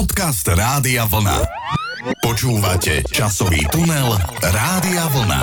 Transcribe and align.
Podcast 0.00 0.48
Rádia 0.48 1.04
Vlna. 1.04 1.44
Počúvate 2.24 3.04
časový 3.12 3.68
tunel 3.68 4.16
Rádia 4.40 5.04
Vlna. 5.12 5.42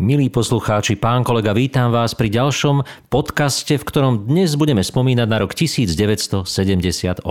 Milí 0.00 0.32
poslucháči, 0.32 0.96
pán 0.96 1.20
kolega, 1.20 1.52
vítam 1.52 1.92
vás 1.92 2.16
pri 2.16 2.32
ďalšom 2.32 2.80
podcaste, 3.12 3.76
v 3.76 3.84
ktorom 3.84 4.24
dnes 4.24 4.56
budeme 4.56 4.80
spomínať 4.80 5.28
na 5.28 5.36
rok 5.36 5.52
1978. 5.52 7.28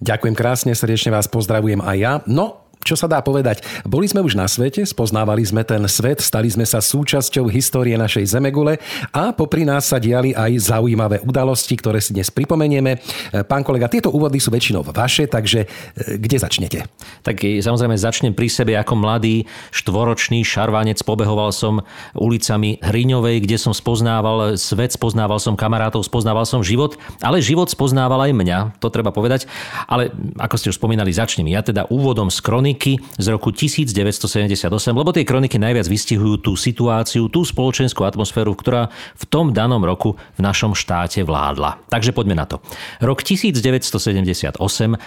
Ďakujem 0.00 0.32
krásne, 0.32 0.72
srdečne 0.72 1.12
vás 1.12 1.28
pozdravujem 1.28 1.84
aj 1.84 1.96
ja. 2.00 2.12
No, 2.24 2.65
čo 2.86 2.94
sa 2.94 3.10
dá 3.10 3.18
povedať? 3.18 3.66
Boli 3.82 4.06
sme 4.06 4.22
už 4.22 4.38
na 4.38 4.46
svete, 4.46 4.86
spoznávali 4.86 5.42
sme 5.42 5.66
ten 5.66 5.82
svet, 5.90 6.22
stali 6.22 6.46
sme 6.46 6.62
sa 6.62 6.78
súčasťou 6.78 7.50
histórie 7.50 7.98
našej 7.98 8.30
Zemegule 8.30 8.78
a 9.10 9.34
popri 9.34 9.66
nás 9.66 9.90
sa 9.90 9.98
diali 9.98 10.30
aj 10.30 10.70
zaujímavé 10.70 11.18
udalosti, 11.26 11.74
ktoré 11.74 11.98
si 11.98 12.14
dnes 12.14 12.30
pripomenieme. 12.30 12.94
E, 12.94 13.42
pán 13.42 13.66
kolega, 13.66 13.90
tieto 13.90 14.14
úvody 14.14 14.38
sú 14.38 14.54
väčšinou 14.54 14.86
vaše, 14.86 15.26
takže 15.26 15.66
e, 15.66 16.14
kde 16.14 16.38
začnete? 16.38 16.78
Tak 17.26 17.42
samozrejme 17.42 17.98
začnem 17.98 18.32
pri 18.38 18.46
sebe 18.46 18.78
ako 18.78 18.94
mladý 18.94 19.50
štvoročný 19.74 20.46
šarvánec. 20.46 21.02
Pobehoval 21.02 21.50
som 21.50 21.82
ulicami 22.14 22.78
Hriňovej, 22.86 23.42
kde 23.42 23.58
som 23.58 23.74
spoznával 23.74 24.54
svet, 24.54 24.94
spoznával 24.94 25.42
som 25.42 25.58
kamarátov, 25.58 26.06
spoznával 26.06 26.46
som 26.46 26.62
život, 26.62 26.94
ale 27.18 27.42
život 27.42 27.66
spoznával 27.66 28.30
aj 28.30 28.32
mňa, 28.32 28.58
to 28.78 28.94
treba 28.94 29.10
povedať. 29.10 29.50
Ale 29.90 30.14
ako 30.38 30.54
ste 30.54 30.70
už 30.70 30.78
spomínali, 30.78 31.10
začnem 31.10 31.50
ja 31.50 31.66
teda 31.66 31.90
úvodom 31.90 32.30
z 32.30 32.38
kroniky 32.38 32.75
kroniky 32.76 33.00
z 33.16 33.26
roku 33.32 33.48
1978, 33.50 34.68
lebo 34.92 35.10
tie 35.10 35.24
kroniky 35.24 35.56
najviac 35.56 35.88
vystihujú 35.88 36.44
tú 36.44 36.52
situáciu, 36.54 37.32
tú 37.32 37.40
spoločenskú 37.42 38.04
atmosféru, 38.04 38.52
ktorá 38.52 38.92
v 39.16 39.24
tom 39.24 39.56
danom 39.56 39.80
roku 39.80 40.20
v 40.36 40.40
našom 40.44 40.76
štáte 40.76 41.24
vládla. 41.24 41.80
Takže 41.88 42.12
poďme 42.12 42.36
na 42.36 42.44
to. 42.44 42.60
Rok 43.00 43.24
1978 43.24 44.60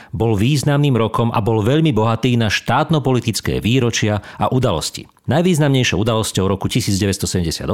bol 0.09 0.33
významným 0.33 0.97
rokom 0.97 1.29
a 1.29 1.39
bol 1.45 1.61
veľmi 1.61 1.93
bohatý 1.93 2.33
na 2.41 2.49
štátno-politické 2.49 3.61
výročia 3.61 4.25
a 4.41 4.49
udalosti. 4.49 5.05
Najvýznamnejšou 5.29 6.01
udalosťou 6.01 6.49
roku 6.49 6.65
1978 6.65 7.69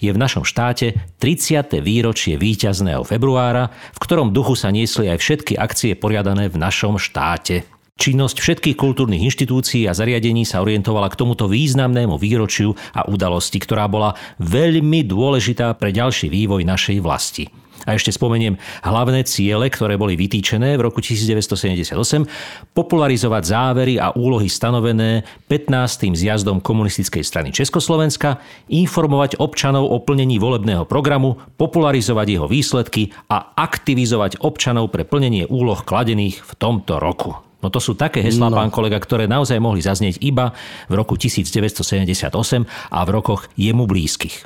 je 0.00 0.08
v 0.08 0.16
našom 0.16 0.40
štáte 0.40 0.96
30. 1.20 1.84
výročie 1.84 2.40
víťazného 2.40 3.04
februára, 3.04 3.68
v 3.92 3.98
ktorom 4.00 4.32
duchu 4.32 4.56
sa 4.56 4.72
niesli 4.72 5.12
aj 5.12 5.20
všetky 5.20 5.52
akcie 5.60 5.92
poriadané 6.00 6.48
v 6.48 6.56
našom 6.56 6.96
štáte. 6.96 7.73
Činnosť 7.94 8.42
všetkých 8.42 8.74
kultúrnych 8.74 9.22
inštitúcií 9.22 9.86
a 9.86 9.94
zariadení 9.94 10.42
sa 10.42 10.60
orientovala 10.66 11.06
k 11.14 11.18
tomuto 11.18 11.46
významnému 11.46 12.18
výročiu 12.18 12.74
a 12.90 13.06
udalosti, 13.06 13.62
ktorá 13.62 13.86
bola 13.86 14.18
veľmi 14.42 15.06
dôležitá 15.06 15.70
pre 15.78 15.94
ďalší 15.94 16.26
vývoj 16.26 16.66
našej 16.66 16.98
vlasti. 16.98 17.46
A 17.86 17.94
ešte 17.94 18.10
spomeniem 18.10 18.58
hlavné 18.82 19.22
ciele, 19.22 19.70
ktoré 19.70 19.94
boli 19.94 20.18
vytýčené 20.18 20.74
v 20.74 20.90
roku 20.90 20.98
1978, 20.98 21.94
popularizovať 22.74 23.42
závery 23.46 23.94
a 24.02 24.10
úlohy 24.16 24.50
stanovené 24.50 25.22
15. 25.46 26.18
zjazdom 26.18 26.64
komunistickej 26.64 27.22
strany 27.22 27.52
Československa, 27.54 28.42
informovať 28.74 29.38
občanov 29.38 29.86
o 29.86 30.02
plnení 30.02 30.40
volebného 30.42 30.88
programu, 30.88 31.38
popularizovať 31.60 32.26
jeho 32.26 32.46
výsledky 32.50 33.14
a 33.30 33.54
aktivizovať 33.54 34.42
občanov 34.42 34.90
pre 34.90 35.06
plnenie 35.06 35.46
úloh 35.46 35.78
kladených 35.84 36.42
v 36.42 36.52
tomto 36.56 36.98
roku. 36.98 37.43
No 37.64 37.72
to 37.72 37.80
sú 37.80 37.96
také 37.96 38.20
heslá, 38.20 38.52
no. 38.52 38.60
pán 38.60 38.68
kolega, 38.68 39.00
ktoré 39.00 39.24
naozaj 39.24 39.56
mohli 39.56 39.80
zaznieť 39.80 40.20
iba 40.20 40.52
v 40.92 40.92
roku 41.00 41.16
1978 41.16 42.28
a 42.92 42.98
v 43.00 43.08
rokoch 43.08 43.48
jemu 43.56 43.88
blízkych. 43.88 44.44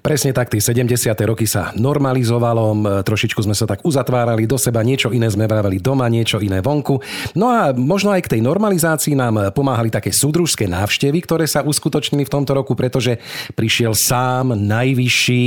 Presne 0.00 0.30
tak, 0.34 0.50
tie 0.52 0.60
70. 0.60 1.14
roky 1.26 1.46
sa 1.48 1.74
normalizovalo, 1.74 3.02
trošičku 3.02 3.40
sme 3.42 3.54
sa 3.56 3.64
tak 3.66 3.82
uzatvárali 3.82 4.46
do 4.46 4.60
seba, 4.60 4.84
niečo 4.84 5.10
iné 5.10 5.26
sme 5.30 5.48
vraveli 5.48 5.80
doma, 5.80 6.10
niečo 6.12 6.38
iné 6.38 6.60
vonku. 6.60 7.00
No 7.38 7.50
a 7.50 7.72
možno 7.72 8.12
aj 8.12 8.28
k 8.28 8.38
tej 8.38 8.40
normalizácii 8.44 9.14
nám 9.16 9.54
pomáhali 9.56 9.88
také 9.88 10.12
súdružské 10.12 10.68
návštevy, 10.68 11.18
ktoré 11.24 11.48
sa 11.48 11.64
uskutočnili 11.64 12.28
v 12.28 12.32
tomto 12.32 12.52
roku, 12.52 12.76
pretože 12.76 13.18
prišiel 13.56 13.96
sám 13.96 14.54
najvyšší 14.54 15.44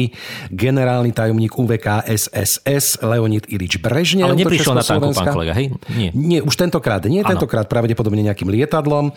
generálny 0.50 1.14
tajomník 1.14 1.54
UVK 1.54 2.10
SSS 2.10 3.06
Leonid 3.06 3.46
Ilič 3.48 3.78
Brežnev. 3.80 4.32
Ale 4.32 4.42
neprišiel 4.42 4.74
na 4.74 4.84
tanku, 4.84 5.14
pán 5.14 5.30
kolega, 5.32 5.54
hej? 5.54 5.72
Nie. 5.94 6.10
Nie, 6.16 6.40
už 6.42 6.58
tentokrát 6.58 7.06
nie, 7.06 7.22
ano. 7.22 7.38
tentokrát 7.38 7.70
pravdepodobne 7.70 8.26
nejakým 8.26 8.50
lietadlom. 8.50 9.14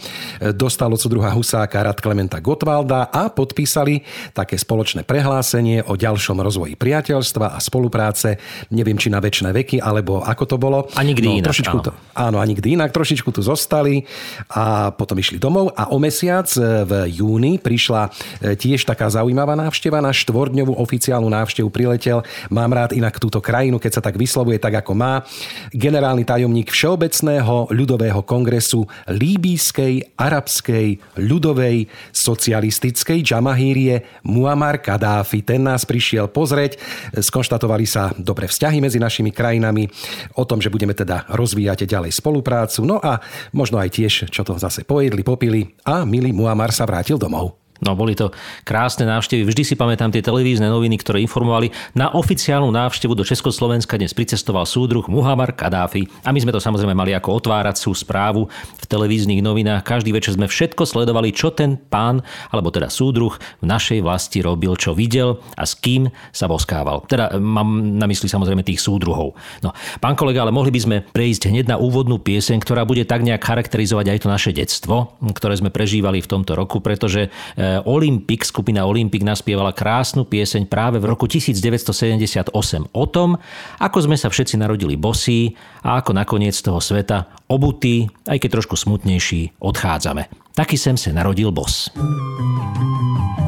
Dostal 0.52 0.92
od 0.92 1.00
druhá 1.08 1.32
Husáka 1.32 1.80
Rad 1.80 2.04
Klementa 2.04 2.36
Gotwalda 2.44 3.08
a 3.08 3.32
podpísali 3.32 4.04
také 4.36 4.60
spoločné 4.60 5.07
prehlásenie 5.08 5.80
o 5.88 5.96
ďalšom 5.96 6.36
rozvoji 6.44 6.76
priateľstva 6.76 7.56
a 7.56 7.58
spolupráce, 7.64 8.36
neviem 8.68 9.00
či 9.00 9.08
na 9.08 9.24
väčšie 9.24 9.48
veky, 9.56 9.76
alebo 9.80 10.20
ako 10.20 10.44
to 10.44 10.56
bolo. 10.60 10.84
A 10.92 11.00
nikdy 11.00 11.24
no, 11.24 11.40
inak. 11.40 11.48
Trošičku 11.48 11.76
áno. 11.80 11.84
To, 11.88 11.92
áno, 12.12 12.36
a 12.36 12.44
nikdy 12.44 12.76
inak. 12.76 12.92
Trošičku 12.92 13.32
tu 13.32 13.40
zostali 13.40 14.04
a 14.52 14.92
potom 14.92 15.16
išli 15.16 15.40
domov 15.40 15.72
a 15.72 15.88
o 15.88 15.96
mesiac 15.96 16.44
e, 16.60 16.84
v 16.84 16.92
júni 17.08 17.56
prišla 17.56 18.02
e, 18.04 18.52
tiež 18.52 18.84
taká 18.84 19.08
zaujímavá 19.08 19.56
návšteva. 19.56 20.04
Na 20.04 20.12
štvordňovú 20.12 20.76
oficiálnu 20.76 21.32
návštevu 21.32 21.72
priletel. 21.72 22.20
Mám 22.52 22.76
rád 22.76 22.90
inak 22.92 23.16
túto 23.16 23.40
krajinu, 23.40 23.80
keď 23.80 23.98
sa 23.98 24.02
tak 24.04 24.20
vyslovuje 24.20 24.60
tak, 24.60 24.84
ako 24.84 24.92
má. 24.92 25.24
Generálny 25.72 26.28
tajomník 26.28 26.68
Všeobecného 26.68 27.72
ľudového 27.72 28.20
kongresu 28.26 28.84
Líbískej, 29.08 30.20
arabskej, 30.20 31.16
ľudovej, 31.16 31.88
socialistickej 32.12 33.24
Džamahírie 33.24 34.26
Muammar 34.28 34.82
Kadáfi. 34.98 35.46
Ten 35.46 35.62
nás 35.62 35.86
prišiel 35.86 36.26
pozrieť. 36.26 36.74
Skonštatovali 37.14 37.86
sa 37.86 38.10
dobré 38.18 38.50
vzťahy 38.50 38.82
medzi 38.82 38.98
našimi 38.98 39.30
krajinami, 39.30 39.86
o 40.34 40.42
tom, 40.42 40.58
že 40.58 40.74
budeme 40.74 40.90
teda 40.90 41.30
rozvíjať 41.30 41.86
ďalej 41.86 42.18
spoluprácu. 42.18 42.82
No 42.82 42.98
a 42.98 43.22
možno 43.54 43.78
aj 43.78 43.94
tiež, 43.94 44.26
čo 44.26 44.42
to 44.42 44.58
zase 44.58 44.82
pojedli, 44.82 45.22
popili 45.22 45.78
a 45.86 46.02
milý 46.02 46.34
Muammar 46.34 46.74
sa 46.74 46.82
vrátil 46.82 47.14
domov. 47.14 47.67
No 47.78 47.94
boli 47.94 48.18
to 48.18 48.34
krásne 48.66 49.06
návštevy. 49.06 49.46
Vždy 49.46 49.62
si 49.62 49.74
pamätám 49.78 50.10
tie 50.10 50.18
televízne 50.18 50.66
noviny, 50.66 50.98
ktoré 50.98 51.22
informovali. 51.22 51.70
Na 51.94 52.10
oficiálnu 52.10 52.74
návštevu 52.74 53.14
do 53.14 53.22
Československa 53.22 53.94
dnes 53.94 54.10
pricestoval 54.10 54.66
súdruh 54.66 55.06
Muhammar 55.06 55.54
Kadáfi. 55.54 56.10
A 56.26 56.34
my 56.34 56.42
sme 56.42 56.50
to 56.50 56.58
samozrejme 56.58 56.90
mali 56.90 57.14
ako 57.14 57.38
otváracú 57.38 57.94
správu 57.94 58.50
v 58.50 58.84
televíznych 58.90 59.38
novinách. 59.38 59.86
Každý 59.86 60.10
večer 60.10 60.34
sme 60.34 60.50
všetko 60.50 60.82
sledovali, 60.82 61.30
čo 61.30 61.54
ten 61.54 61.78
pán, 61.78 62.26
alebo 62.50 62.74
teda 62.74 62.90
súdruh 62.90 63.38
v 63.62 63.64
našej 63.64 64.02
vlasti 64.02 64.42
robil, 64.42 64.74
čo 64.74 64.98
videl 64.98 65.38
a 65.54 65.62
s 65.62 65.78
kým 65.78 66.10
sa 66.34 66.50
boskával. 66.50 67.06
Teda 67.06 67.38
mám 67.38 67.94
na 67.94 68.10
mysli 68.10 68.26
samozrejme 68.26 68.66
tých 68.66 68.82
súdruhov. 68.82 69.38
No, 69.62 69.70
pán 70.02 70.18
kolega, 70.18 70.42
ale 70.42 70.50
mohli 70.50 70.74
by 70.74 70.80
sme 70.82 70.96
prejsť 71.06 71.54
hneď 71.54 71.70
na 71.70 71.76
úvodnú 71.78 72.18
pieseň, 72.18 72.58
ktorá 72.58 72.82
bude 72.82 73.06
tak 73.06 73.22
nejak 73.22 73.38
charakterizovať 73.38 74.06
aj 74.10 74.18
to 74.26 74.28
naše 74.28 74.50
detstvo, 74.50 75.14
ktoré 75.30 75.54
sme 75.54 75.70
prežívali 75.70 76.18
v 76.18 76.30
tomto 76.30 76.58
roku, 76.58 76.82
pretože 76.82 77.30
e, 77.30 77.67
Olympic, 77.84 78.48
skupina 78.48 78.84
Olympic 78.88 79.22
naspievala 79.22 79.76
krásnu 79.76 80.24
pieseň 80.24 80.66
práve 80.68 80.98
v 80.98 81.08
roku 81.08 81.28
1978 81.28 82.52
o 82.92 83.04
tom, 83.06 83.38
ako 83.78 83.98
sme 84.04 84.16
sa 84.16 84.32
všetci 84.32 84.60
narodili 84.60 84.96
bosí 84.96 85.54
a 85.84 86.00
ako 86.00 86.16
nakoniec 86.16 86.56
z 86.56 86.66
toho 86.66 86.80
sveta 86.80 87.28
obutí, 87.48 88.08
aj 88.28 88.38
keď 88.40 88.60
trošku 88.60 88.76
smutnejší, 88.76 89.60
odchádzame. 89.60 90.28
Taky 90.56 90.74
sem 90.74 90.98
sa 90.98 91.14
narodil 91.14 91.54
bos. 91.54 91.92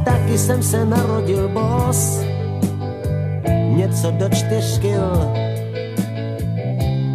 Taky 0.06 0.36
sem 0.38 0.62
se 0.62 0.86
narodil 0.86 1.50
bos, 1.50 2.22
něco 3.76 4.10
do 4.10 4.28
čtyřkyl 4.28 5.10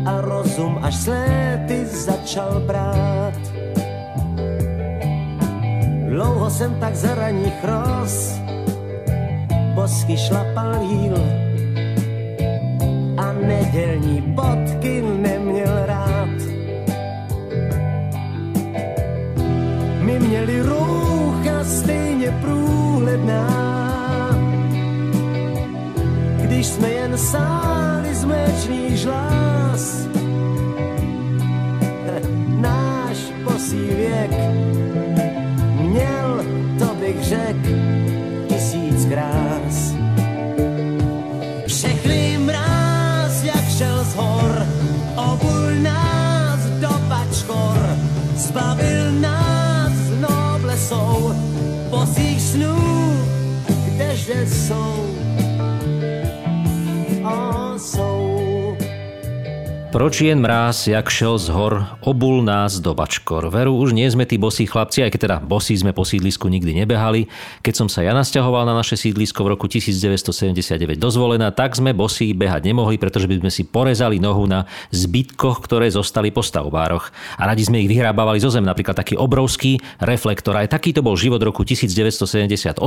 a 0.06 0.22
rozum 0.22 0.80
až 0.82 0.96
sléty 0.96 1.86
začal 1.86 2.60
brát 2.68 3.55
Dlouho 6.16 6.50
jsem 6.50 6.80
tak 6.80 6.96
za 6.96 7.16
raných 7.16 7.60
roz 7.64 8.40
bosky 9.76 10.18
šlapal 10.18 10.80
jíl 10.82 11.18
a 13.18 13.34
nedělní 13.34 14.22
bodky 14.22 15.02
neměl 15.02 15.86
rád. 15.86 16.40
My 20.00 20.20
měli 20.20 20.62
růcha 20.62 21.64
stejně 21.64 22.32
průhledná, 22.42 23.50
když 26.42 26.68
jsme 26.68 26.90
jen 26.90 27.18
sáli 27.18 28.16
z 28.16 28.24
mléčných 28.24 28.98
žláz. 28.98 30.15
richesse 54.28 54.68
sans 54.68 55.05
Pročien 59.96 60.44
mráz, 60.44 60.92
jak 60.92 61.08
šel 61.08 61.40
z 61.40 61.56
hor, 61.56 61.88
obul 62.04 62.44
nás 62.44 62.84
do 62.84 62.92
bačkor. 62.92 63.48
Veru, 63.48 63.80
už 63.80 63.96
nie 63.96 64.04
sme 64.12 64.28
tí 64.28 64.36
bosí 64.36 64.68
chlapci, 64.68 65.08
aj 65.08 65.16
keď 65.16 65.20
teda 65.24 65.38
bosí 65.40 65.72
sme 65.72 65.96
po 65.96 66.04
sídlisku 66.04 66.52
nikdy 66.52 66.84
nebehali. 66.84 67.32
Keď 67.64 67.74
som 67.80 67.88
sa 67.88 68.04
ja 68.04 68.12
nasťahoval 68.12 68.68
na 68.68 68.76
naše 68.76 69.00
sídlisko 69.00 69.48
v 69.48 69.56
roku 69.56 69.72
1979 69.72 71.00
dozvolená, 71.00 71.48
tak 71.56 71.80
sme 71.80 71.96
bosí 71.96 72.36
behať 72.36 72.68
nemohli, 72.68 73.00
pretože 73.00 73.24
by 73.24 73.40
sme 73.40 73.48
si 73.48 73.64
porezali 73.64 74.20
nohu 74.20 74.44
na 74.44 74.68
zbytkoch, 74.92 75.64
ktoré 75.64 75.88
zostali 75.88 76.28
po 76.28 76.44
stavbároch. 76.44 77.16
A 77.40 77.48
radi 77.48 77.64
sme 77.64 77.80
ich 77.80 77.88
vyhrábavali 77.88 78.44
zo 78.44 78.52
zem, 78.52 78.68
napríklad 78.68 79.00
taký 79.00 79.16
obrovský 79.16 79.80
reflektor. 80.04 80.60
Aj 80.60 80.68
takýto 80.68 81.08
bol 81.08 81.16
život 81.16 81.40
roku 81.40 81.64
1978, 81.64 82.84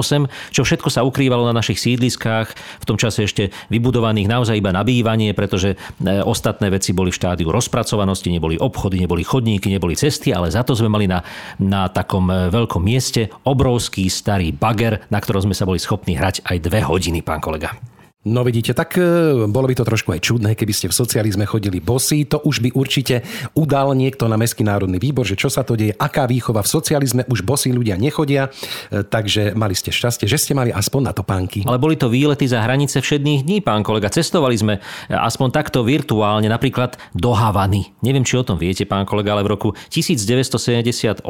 čo 0.52 0.60
všetko 0.60 0.92
sa 0.92 1.08
ukrývalo 1.08 1.48
na 1.48 1.56
našich 1.56 1.80
sídliskách, 1.80 2.52
v 2.52 2.84
tom 2.84 3.00
čase 3.00 3.24
ešte 3.24 3.48
vybudovaných 3.72 4.28
naozaj 4.28 4.60
iba 4.60 4.76
na 4.76 4.84
bývanie, 4.84 5.32
pretože 5.32 5.72
e, 6.04 6.20
ostatné 6.20 6.68
veci 6.68 6.97
boli 6.98 7.14
v 7.14 7.18
štádiu 7.22 7.54
rozpracovanosti, 7.54 8.34
neboli 8.34 8.58
obchody, 8.58 8.98
neboli 8.98 9.22
chodníky, 9.22 9.70
neboli 9.70 9.94
cesty, 9.94 10.34
ale 10.34 10.50
za 10.50 10.66
to 10.66 10.74
sme 10.74 10.90
mali 10.90 11.06
na, 11.06 11.22
na 11.62 11.86
takom 11.86 12.26
e, 12.26 12.50
veľkom 12.50 12.82
mieste 12.82 13.30
obrovský 13.46 14.10
starý 14.10 14.50
bager, 14.50 15.06
na 15.14 15.22
ktorom 15.22 15.46
sme 15.46 15.54
sa 15.54 15.62
boli 15.62 15.78
schopní 15.78 16.18
hrať 16.18 16.42
aj 16.42 16.58
dve 16.58 16.82
hodiny, 16.82 17.22
pán 17.22 17.38
kolega. 17.38 17.78
No 18.26 18.42
vidíte, 18.42 18.74
tak 18.74 18.98
e, 18.98 19.46
bolo 19.46 19.70
by 19.70 19.78
to 19.78 19.86
trošku 19.86 20.10
aj 20.10 20.26
čudné, 20.26 20.58
keby 20.58 20.74
ste 20.74 20.90
v 20.90 20.98
socializme 20.98 21.46
chodili 21.46 21.78
bosí. 21.78 22.26
To 22.26 22.42
už 22.42 22.66
by 22.66 22.74
určite 22.74 23.22
udal 23.54 23.94
niekto 23.94 24.26
na 24.26 24.34
Mestský 24.34 24.66
národný 24.66 24.98
výbor, 24.98 25.22
že 25.22 25.38
čo 25.38 25.46
sa 25.46 25.62
to 25.62 25.78
deje, 25.78 25.94
aká 25.94 26.26
výchova 26.26 26.66
v 26.66 26.68
socializme, 26.82 27.22
už 27.30 27.46
bosí 27.46 27.70
ľudia 27.70 27.94
nechodia, 27.94 28.50
e, 28.90 29.06
takže 29.06 29.54
mali 29.54 29.78
ste 29.78 29.94
šťastie, 29.94 30.26
že 30.26 30.34
ste 30.34 30.50
mali 30.50 30.74
aspoň 30.74 31.02
na 31.06 31.12
to 31.14 31.22
pánky. 31.22 31.62
Ale 31.62 31.78
boli 31.78 31.94
to 31.94 32.10
výlety 32.10 32.50
za 32.50 32.58
hranice 32.58 32.98
všedných 32.98 33.46
dní, 33.46 33.62
pán 33.62 33.86
kolega. 33.86 34.10
Cestovali 34.10 34.58
sme 34.58 34.82
e, 34.82 35.14
aspoň 35.14 35.54
takto 35.54 35.86
virtuálne, 35.86 36.50
napríklad 36.50 36.98
do 37.14 37.30
Havany. 37.30 37.94
Neviem, 38.02 38.26
či 38.26 38.34
o 38.34 38.42
tom 38.42 38.58
viete, 38.58 38.82
pán 38.82 39.06
kolega, 39.06 39.38
ale 39.38 39.46
v 39.46 39.54
roku 39.54 39.78
1978 39.94 41.22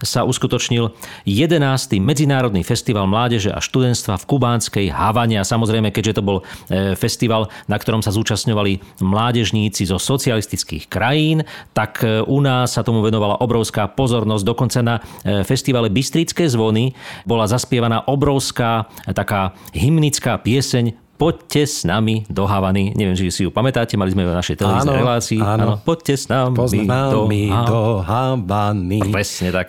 sa 0.00 0.20
uskutočnil 0.24 0.96
11. 1.28 1.60
Medzinárodný 2.00 2.64
festival 2.64 3.04
mládeže 3.04 3.52
a 3.52 3.60
študentstva 3.60 4.16
v 4.16 4.24
kubánskej 4.24 4.86
Havane 4.96 5.36
a 5.36 5.44
samozrejme 5.44 5.89
keďže 5.90 6.18
to 6.18 6.22
bol 6.22 6.38
e, 6.40 6.94
festival, 6.96 7.50
na 7.66 7.76
ktorom 7.76 8.00
sa 8.00 8.14
zúčastňovali 8.14 9.02
mládežníci 9.02 9.86
zo 9.86 9.98
socialistických 9.98 10.88
krajín, 10.88 11.44
tak 11.76 12.02
e, 12.02 12.24
u 12.24 12.38
nás 12.40 12.74
sa 12.74 12.86
tomu 12.86 13.02
venovala 13.02 13.38
obrovská 13.42 13.90
pozornosť. 13.90 14.44
Dokonca 14.46 14.80
na 14.80 14.94
e, 14.98 15.42
festivale 15.44 15.92
Bystrické 15.92 16.46
zvony 16.48 16.94
bola 17.26 17.50
zaspievaná 17.50 18.06
obrovská 18.06 18.88
taká 19.12 19.52
hymnická 19.74 20.38
pieseň 20.40 21.10
poďte 21.20 21.68
s 21.68 21.84
nami 21.84 22.24
do 22.32 22.48
Havany. 22.48 22.96
Neviem, 22.96 23.12
či 23.12 23.28
si 23.28 23.44
ju 23.44 23.52
pamätáte, 23.52 24.00
mali 24.00 24.16
sme 24.16 24.24
v 24.24 24.32
našej 24.32 24.56
televíznej 24.56 24.96
relácii. 25.04 25.40
Áno, 25.44 25.52
áno. 25.52 25.74
Poďte 25.84 26.16
s 26.16 26.32
nami, 26.32 26.56
nami 26.88 27.52
do, 27.52 27.68
do 27.68 27.80
Havany. 28.00 29.04
Presne 29.12 29.52
tak. 29.52 29.68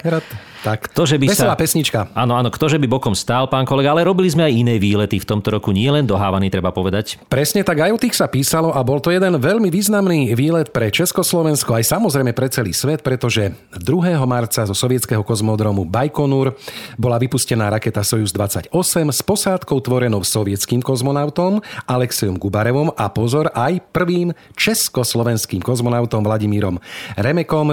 Tak, 0.62 0.94
to, 0.94 1.10
že 1.10 1.18
by 1.18 1.26
veselá 1.26 1.58
sa... 1.58 1.60
pesnička. 1.60 2.00
Áno, 2.14 2.38
áno, 2.38 2.54
ktože 2.54 2.78
by 2.78 2.86
bokom 2.86 3.18
stál, 3.18 3.50
pán 3.50 3.66
kolega, 3.66 3.98
ale 3.98 4.06
robili 4.06 4.30
sme 4.30 4.46
aj 4.46 4.54
iné 4.54 4.76
výlety 4.78 5.18
v 5.18 5.26
tomto 5.26 5.58
roku, 5.58 5.74
nie 5.74 5.90
len 5.90 6.06
do 6.06 6.14
Havany, 6.14 6.54
treba 6.54 6.70
povedať. 6.70 7.18
Presne 7.26 7.66
tak, 7.66 7.82
aj 7.82 7.92
o 7.94 7.98
tých 7.98 8.14
sa 8.14 8.30
písalo 8.30 8.70
a 8.70 8.86
bol 8.86 9.02
to 9.02 9.10
jeden 9.10 9.42
veľmi 9.42 9.74
významný 9.74 10.38
výlet 10.38 10.70
pre 10.70 10.94
Československo, 10.94 11.82
aj 11.82 11.98
samozrejme 11.98 12.38
pre 12.38 12.46
celý 12.54 12.78
svet, 12.78 13.02
pretože 13.02 13.58
2. 13.74 14.14
marca 14.30 14.62
zo 14.62 14.78
sovietského 14.78 15.26
kozmodromu 15.26 15.90
Bajkonur 15.90 16.54
bola 17.02 17.18
vypustená 17.18 17.74
raketa 17.74 18.06
Sojus 18.06 18.30
28 18.30 18.70
s 19.10 19.22
posádkou 19.26 19.82
tvorenou 19.82 20.22
sovietským 20.22 20.86
kozmonautom 20.86 21.64
Alexejom 21.90 22.38
Gubarevom 22.38 22.94
a 22.94 23.10
pozor 23.10 23.50
aj 23.58 23.82
prvým 23.90 24.38
československým 24.54 25.66
kozmonautom 25.66 26.22
Vladimírom 26.22 26.78
Remekom. 27.18 27.68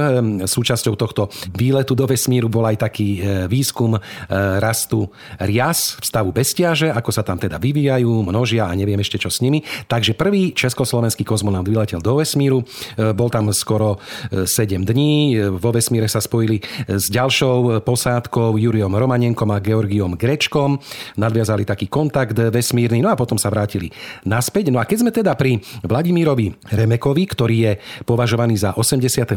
Súčasťou 0.49 0.95
tohto 0.97 1.29
výletu 1.53 1.93
do 1.93 2.09
vesmíru 2.09 2.49
bola 2.49 2.73
aj 2.73 2.78
taký 2.79 3.09
e, 3.19 3.21
výskum 3.47 3.97
e, 3.97 4.01
rastu 4.59 5.09
rias 5.39 5.97
v 6.01 6.05
stavu 6.05 6.31
bestiaže, 6.35 6.91
ako 6.93 7.11
sa 7.15 7.23
tam 7.23 7.39
teda 7.39 7.57
vyvíjajú, 7.57 8.27
množia 8.27 8.67
a 8.67 8.73
neviem 8.75 8.99
ešte 8.99 9.19
čo 9.19 9.31
s 9.31 9.41
nimi. 9.41 9.63
Takže 9.87 10.15
prvý 10.15 10.53
československý 10.53 11.27
kozmonaut 11.27 11.67
vyletel 11.67 12.03
do 12.03 12.19
vesmíru, 12.21 12.67
e, 12.99 13.15
bol 13.15 13.31
tam 13.33 13.51
skoro 13.55 13.97
7 14.31 14.85
dní, 14.85 15.41
vo 15.57 15.71
vesmíre 15.73 16.05
sa 16.05 16.21
spojili 16.21 16.61
s 16.85 17.09
ďalšou 17.09 17.81
posádkou 17.83 18.61
Juriom 18.61 18.93
Romanenkom 18.93 19.49
a 19.51 19.63
Georgiom 19.63 20.15
Grečkom, 20.15 20.77
nadviazali 21.17 21.65
taký 21.65 21.89
kontakt 21.89 22.37
vesmírny, 22.37 23.01
no 23.01 23.09
a 23.09 23.17
potom 23.17 23.41
sa 23.41 23.49
vrátili 23.49 23.89
naspäť. 24.29 24.69
No 24.69 24.79
a 24.79 24.85
keď 24.85 24.99
sme 25.01 25.13
teda 25.15 25.33
pri 25.35 25.63
Vladimírovi 25.81 26.53
Remekovi, 26.69 27.25
ktorý 27.25 27.57
je 27.57 27.73
považovaný 28.05 28.61
za 28.61 28.77
87. 28.77 29.33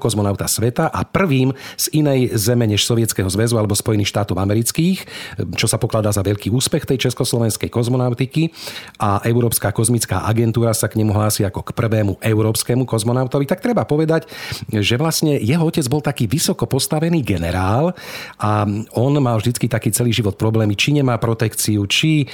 kozmonauta 0.00 0.48
sveta 0.48 0.88
a 0.88 1.04
prvým 1.04 1.52
z 1.76 1.86
inej 1.92 2.34
zeme 2.38 2.70
Sovietskeho 2.86 3.28
zväzu 3.28 3.56
alebo 3.58 3.76
Spojených 3.76 4.12
štátov 4.12 4.36
amerických, 4.38 4.98
čo 5.56 5.66
sa 5.66 5.76
pokladá 5.76 6.12
za 6.14 6.24
veľký 6.24 6.52
úspech 6.52 6.86
tej 6.86 7.10
československej 7.10 7.68
kozmonautiky. 7.72 8.52
A 9.00 9.20
Európska 9.24 9.72
kozmická 9.72 10.24
agentúra 10.26 10.72
sa 10.76 10.86
k 10.86 11.00
nemu 11.00 11.12
hlási 11.14 11.44
ako 11.46 11.64
k 11.66 11.74
prvému 11.76 12.20
európskemu 12.20 12.84
kozmonautovi, 12.84 13.44
tak 13.48 13.64
treba 13.64 13.84
povedať, 13.88 14.28
že 14.70 15.00
vlastne 15.00 15.38
jeho 15.40 15.64
otec 15.64 15.86
bol 15.88 16.04
taký 16.04 16.26
vysoko 16.30 16.66
postavený 16.68 17.24
generál 17.24 17.92
a 18.36 18.64
on 18.94 19.12
mal 19.22 19.38
vždycky 19.38 19.66
taký 19.70 19.90
celý 19.94 20.10
život 20.14 20.36
problémy, 20.36 20.74
či 20.74 20.92
nemá 20.96 21.16
protekciu, 21.20 21.84
či 21.86 22.24
e, 22.24 22.26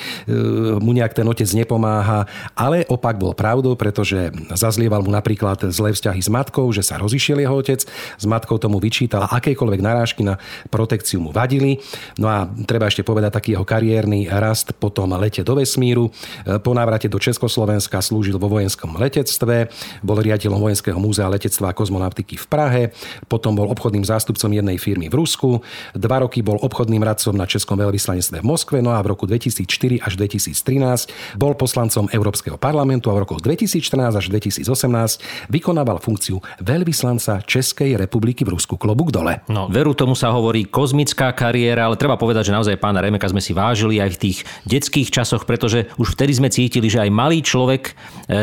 mu 0.78 0.92
nejak 0.94 1.16
ten 1.16 1.26
otec 1.26 1.48
nepomáha, 1.52 2.24
ale 2.56 2.86
opak 2.88 3.18
bol 3.18 3.36
pravdou, 3.36 3.74
pretože 3.74 4.32
zazlieval 4.54 5.02
mu 5.02 5.10
napríklad 5.12 5.68
zlé 5.70 5.92
vzťahy 5.92 6.20
s 6.22 6.30
matkou, 6.30 6.68
že 6.72 6.84
sa 6.84 7.00
rozišiel 7.00 7.42
jeho 7.42 7.56
otec, 7.56 7.80
s 8.16 8.24
matkou 8.24 8.56
tomu 8.56 8.80
vyčítal 8.80 9.28
akékoľvek 9.28 9.80
narážky 9.80 10.22
na 10.24 10.35
protekciu 10.68 11.20
mu 11.20 11.30
vadili. 11.30 11.78
No 12.16 12.30
a 12.30 12.48
treba 12.64 12.88
ešte 12.88 13.06
povedať 13.06 13.30
taký 13.36 13.50
jeho 13.56 13.66
kariérny 13.66 14.28
rast 14.30 14.76
potom 14.76 15.12
lete 15.16 15.42
do 15.42 15.56
vesmíru. 15.58 16.10
Po 16.44 16.72
návrate 16.72 17.10
do 17.10 17.18
Československa 17.20 18.00
slúžil 18.00 18.36
vo 18.36 18.50
vojenskom 18.50 18.96
letectve, 18.96 19.68
bol 20.02 20.18
riaditeľom 20.20 20.58
Vojenského 20.58 20.98
múzea 20.98 21.28
letectva 21.30 21.70
a 21.70 21.76
kozmonautiky 21.76 22.40
v 22.40 22.46
Prahe, 22.46 22.82
potom 23.30 23.56
bol 23.56 23.68
obchodným 23.70 24.04
zástupcom 24.04 24.50
jednej 24.50 24.76
firmy 24.80 25.12
v 25.12 25.18
Rusku, 25.18 25.60
dva 25.92 26.22
roky 26.24 26.40
bol 26.40 26.58
obchodným 26.60 27.02
radcom 27.02 27.34
na 27.36 27.44
Českom 27.44 27.78
veľvyslanectve 27.78 28.40
v 28.40 28.46
Moskve, 28.46 28.78
no 28.80 28.94
a 28.94 29.00
v 29.02 29.12
roku 29.12 29.28
2004 29.28 30.02
až 30.02 30.12
2013 30.18 31.38
bol 31.38 31.52
poslancom 31.54 32.08
Európskeho 32.10 32.56
parlamentu 32.56 33.12
a 33.12 33.16
v 33.16 33.28
rokoch 33.28 33.40
2014 33.44 34.16
až 34.16 34.26
2018 34.32 35.52
vykonával 35.52 36.00
funkciu 36.00 36.40
veľvyslanca 36.62 37.44
Českej 37.44 37.98
republiky 37.98 38.42
v 38.42 38.56
Rusku. 38.56 38.76
Klobúk 38.76 39.12
dole. 39.12 39.42
No, 39.50 39.68
veru 39.68 39.92
tomu 39.96 40.14
sa 40.18 40.25
hovorí 40.30 40.66
kozmická 40.66 41.34
kariéra, 41.34 41.86
ale 41.90 42.00
treba 42.00 42.18
povedať, 42.18 42.50
že 42.50 42.56
naozaj 42.56 42.80
pána 42.80 43.02
Remeka 43.02 43.26
sme 43.26 43.42
si 43.42 43.52
vážili 43.52 43.98
aj 43.98 44.10
v 44.14 44.20
tých 44.28 44.38
detských 44.66 45.08
časoch, 45.10 45.44
pretože 45.44 45.90
už 45.98 46.14
vtedy 46.14 46.32
sme 46.36 46.48
cítili, 46.48 46.86
že 46.86 47.02
aj 47.02 47.10
malý 47.10 47.42
človek 47.42 47.82
e, 47.90 47.92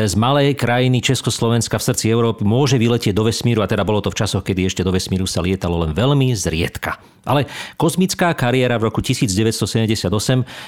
z 0.04 0.14
malej 0.14 0.54
krajiny 0.56 1.00
Československa 1.00 1.80
v 1.80 1.86
srdci 1.92 2.06
Európy 2.12 2.44
môže 2.46 2.76
vyletieť 2.76 3.16
do 3.16 3.26
vesmíru 3.26 3.64
a 3.64 3.70
teda 3.70 3.82
bolo 3.82 4.04
to 4.04 4.12
v 4.12 4.18
časoch, 4.20 4.44
kedy 4.44 4.68
ešte 4.68 4.84
do 4.86 4.92
vesmíru 4.92 5.24
sa 5.24 5.40
lietalo 5.40 5.80
len 5.82 5.96
veľmi 5.96 6.32
zriedka. 6.36 7.00
Ale 7.24 7.48
kozmická 7.80 8.36
kariéra 8.36 8.76
v 8.76 8.92
roku 8.92 9.00
1978 9.00 10.12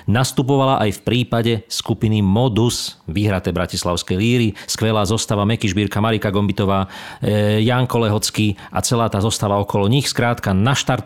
nastupovala 0.09 0.81
aj 0.89 0.91
v 0.97 1.01
prípade 1.05 1.53
skupiny 1.69 2.25
Modus, 2.25 2.97
vyhraté 3.05 3.53
Bratislavské 3.53 4.17
líry, 4.17 4.57
skvelá 4.65 5.05
zostava 5.05 5.45
Meky 5.45 5.69
Žbírka, 5.69 6.01
Marika 6.01 6.33
Gombitová, 6.33 6.89
e, 7.21 7.61
Janko 7.61 8.01
Lehocký 8.01 8.57
a 8.73 8.81
celá 8.81 9.13
tá 9.13 9.21
zostava 9.21 9.61
okolo 9.61 9.85
nich. 9.87 10.09
Skrátka 10.09 10.57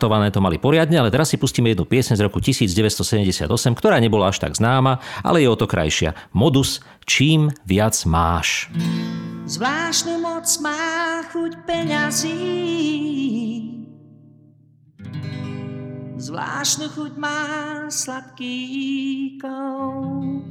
naštartované 0.01 0.33
to 0.33 0.41
mali 0.41 0.57
poriadne, 0.57 0.97
ale 0.97 1.13
teraz 1.13 1.29
si 1.29 1.37
pustíme 1.37 1.69
jednu 1.69 1.85
piesň 1.85 2.17
z 2.17 2.25
roku 2.25 2.41
1978, 2.41 3.45
ktorá 3.77 4.01
nebola 4.01 4.33
až 4.33 4.41
tak 4.41 4.57
známa, 4.57 4.97
ale 5.21 5.45
je 5.45 5.49
o 5.53 5.53
to 5.53 5.69
krajšia. 5.69 6.17
Modus, 6.33 6.81
čím 7.05 7.53
viac 7.69 7.93
máš. 8.09 8.73
Zvláštnu 9.45 10.17
moc 10.17 10.49
má 10.65 11.21
chuť 11.29 11.51
peňazí 11.69 12.41
zvláštnu 16.21 16.85
chuť 16.93 17.13
má 17.17 17.41
sladký 17.89 18.57
kou. 19.41 20.41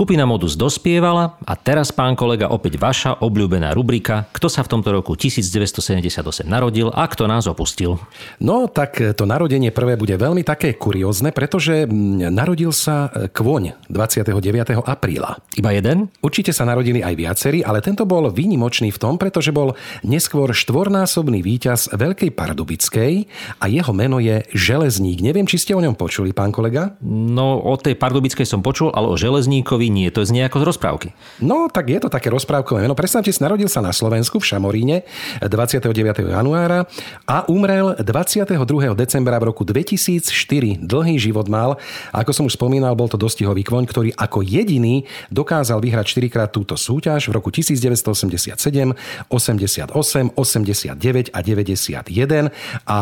Skupina 0.00 0.24
Modus 0.24 0.56
dospievala 0.56 1.36
a 1.44 1.52
teraz, 1.60 1.92
pán 1.92 2.16
kolega, 2.16 2.48
opäť 2.48 2.80
vaša 2.80 3.20
obľúbená 3.20 3.76
rubrika 3.76 4.32
Kto 4.32 4.48
sa 4.48 4.64
v 4.64 4.72
tomto 4.72 4.96
roku 4.96 5.12
1978 5.12 6.48
narodil 6.48 6.88
a 6.88 7.04
kto 7.04 7.28
nás 7.28 7.44
opustil? 7.44 8.00
No, 8.40 8.64
tak 8.64 8.96
to 8.96 9.28
narodenie 9.28 9.68
prvé 9.68 10.00
bude 10.00 10.16
veľmi 10.16 10.40
také 10.40 10.72
kuriózne, 10.72 11.36
pretože 11.36 11.84
mm, 11.84 12.32
narodil 12.32 12.72
sa 12.72 13.12
e, 13.12 13.28
kôň 13.28 13.76
29. 13.92 14.80
apríla. 14.88 15.36
Iba 15.60 15.68
jeden? 15.76 16.08
Určite 16.24 16.56
sa 16.56 16.64
narodili 16.64 17.04
aj 17.04 17.20
viacerí, 17.20 17.60
ale 17.60 17.84
tento 17.84 18.08
bol 18.08 18.32
výnimočný 18.32 18.88
v 18.88 18.96
tom, 18.96 19.20
pretože 19.20 19.52
bol 19.52 19.76
neskôr 20.00 20.48
štvornásobný 20.48 21.44
víťaz 21.44 21.92
Veľkej 21.92 22.32
Pardubickej 22.32 23.28
a 23.60 23.68
jeho 23.68 23.92
meno 23.92 24.16
je 24.16 24.48
Železník. 24.56 25.20
Neviem, 25.20 25.44
či 25.44 25.60
ste 25.60 25.76
o 25.76 25.84
ňom 25.84 25.92
počuli, 25.92 26.32
pán 26.32 26.56
kolega? 26.56 26.96
No, 27.04 27.60
o 27.60 27.76
tej 27.76 28.00
Pardubickej 28.00 28.48
som 28.48 28.64
počul, 28.64 28.88
ale 28.96 29.12
o 29.12 29.20
železníkovi 29.20 29.89
nie. 29.90 30.08
To 30.14 30.22
znie 30.22 30.46
ako 30.46 30.62
z 30.62 30.64
rozprávky. 30.70 31.08
No, 31.42 31.66
tak 31.66 31.90
je 31.90 31.98
to 31.98 32.06
také 32.06 32.30
rozprávkové 32.30 32.86
meno. 32.86 32.94
Predstavte 32.94 33.34
si, 33.34 33.42
narodil 33.42 33.66
sa 33.66 33.82
na 33.82 33.90
Slovensku 33.90 34.38
v 34.38 34.46
Šamoríne 34.46 35.02
29. 35.42 35.90
januára 36.30 36.86
a 37.26 37.42
umrel 37.50 37.98
22. 37.98 38.54
decembra 38.94 39.36
v 39.42 39.50
roku 39.50 39.66
2004. 39.66 40.78
Dlhý 40.78 41.18
život 41.18 41.50
mal. 41.50 41.74
A 42.14 42.22
ako 42.22 42.30
som 42.30 42.44
už 42.46 42.54
spomínal, 42.54 42.94
bol 42.94 43.10
to 43.10 43.18
dostihový 43.18 43.66
kvoň, 43.66 43.84
ktorý 43.90 44.10
ako 44.14 44.46
jediný 44.46 45.02
dokázal 45.34 45.82
vyhrať 45.82 46.06
4 46.14 46.30
krát 46.30 46.50
túto 46.54 46.78
súťaž 46.78 47.26
v 47.26 47.32
roku 47.34 47.50
1987, 47.50 48.54
88, 49.26 49.90
89 50.38 51.34
a 51.34 51.38
91. 51.42 52.54
A 52.86 52.98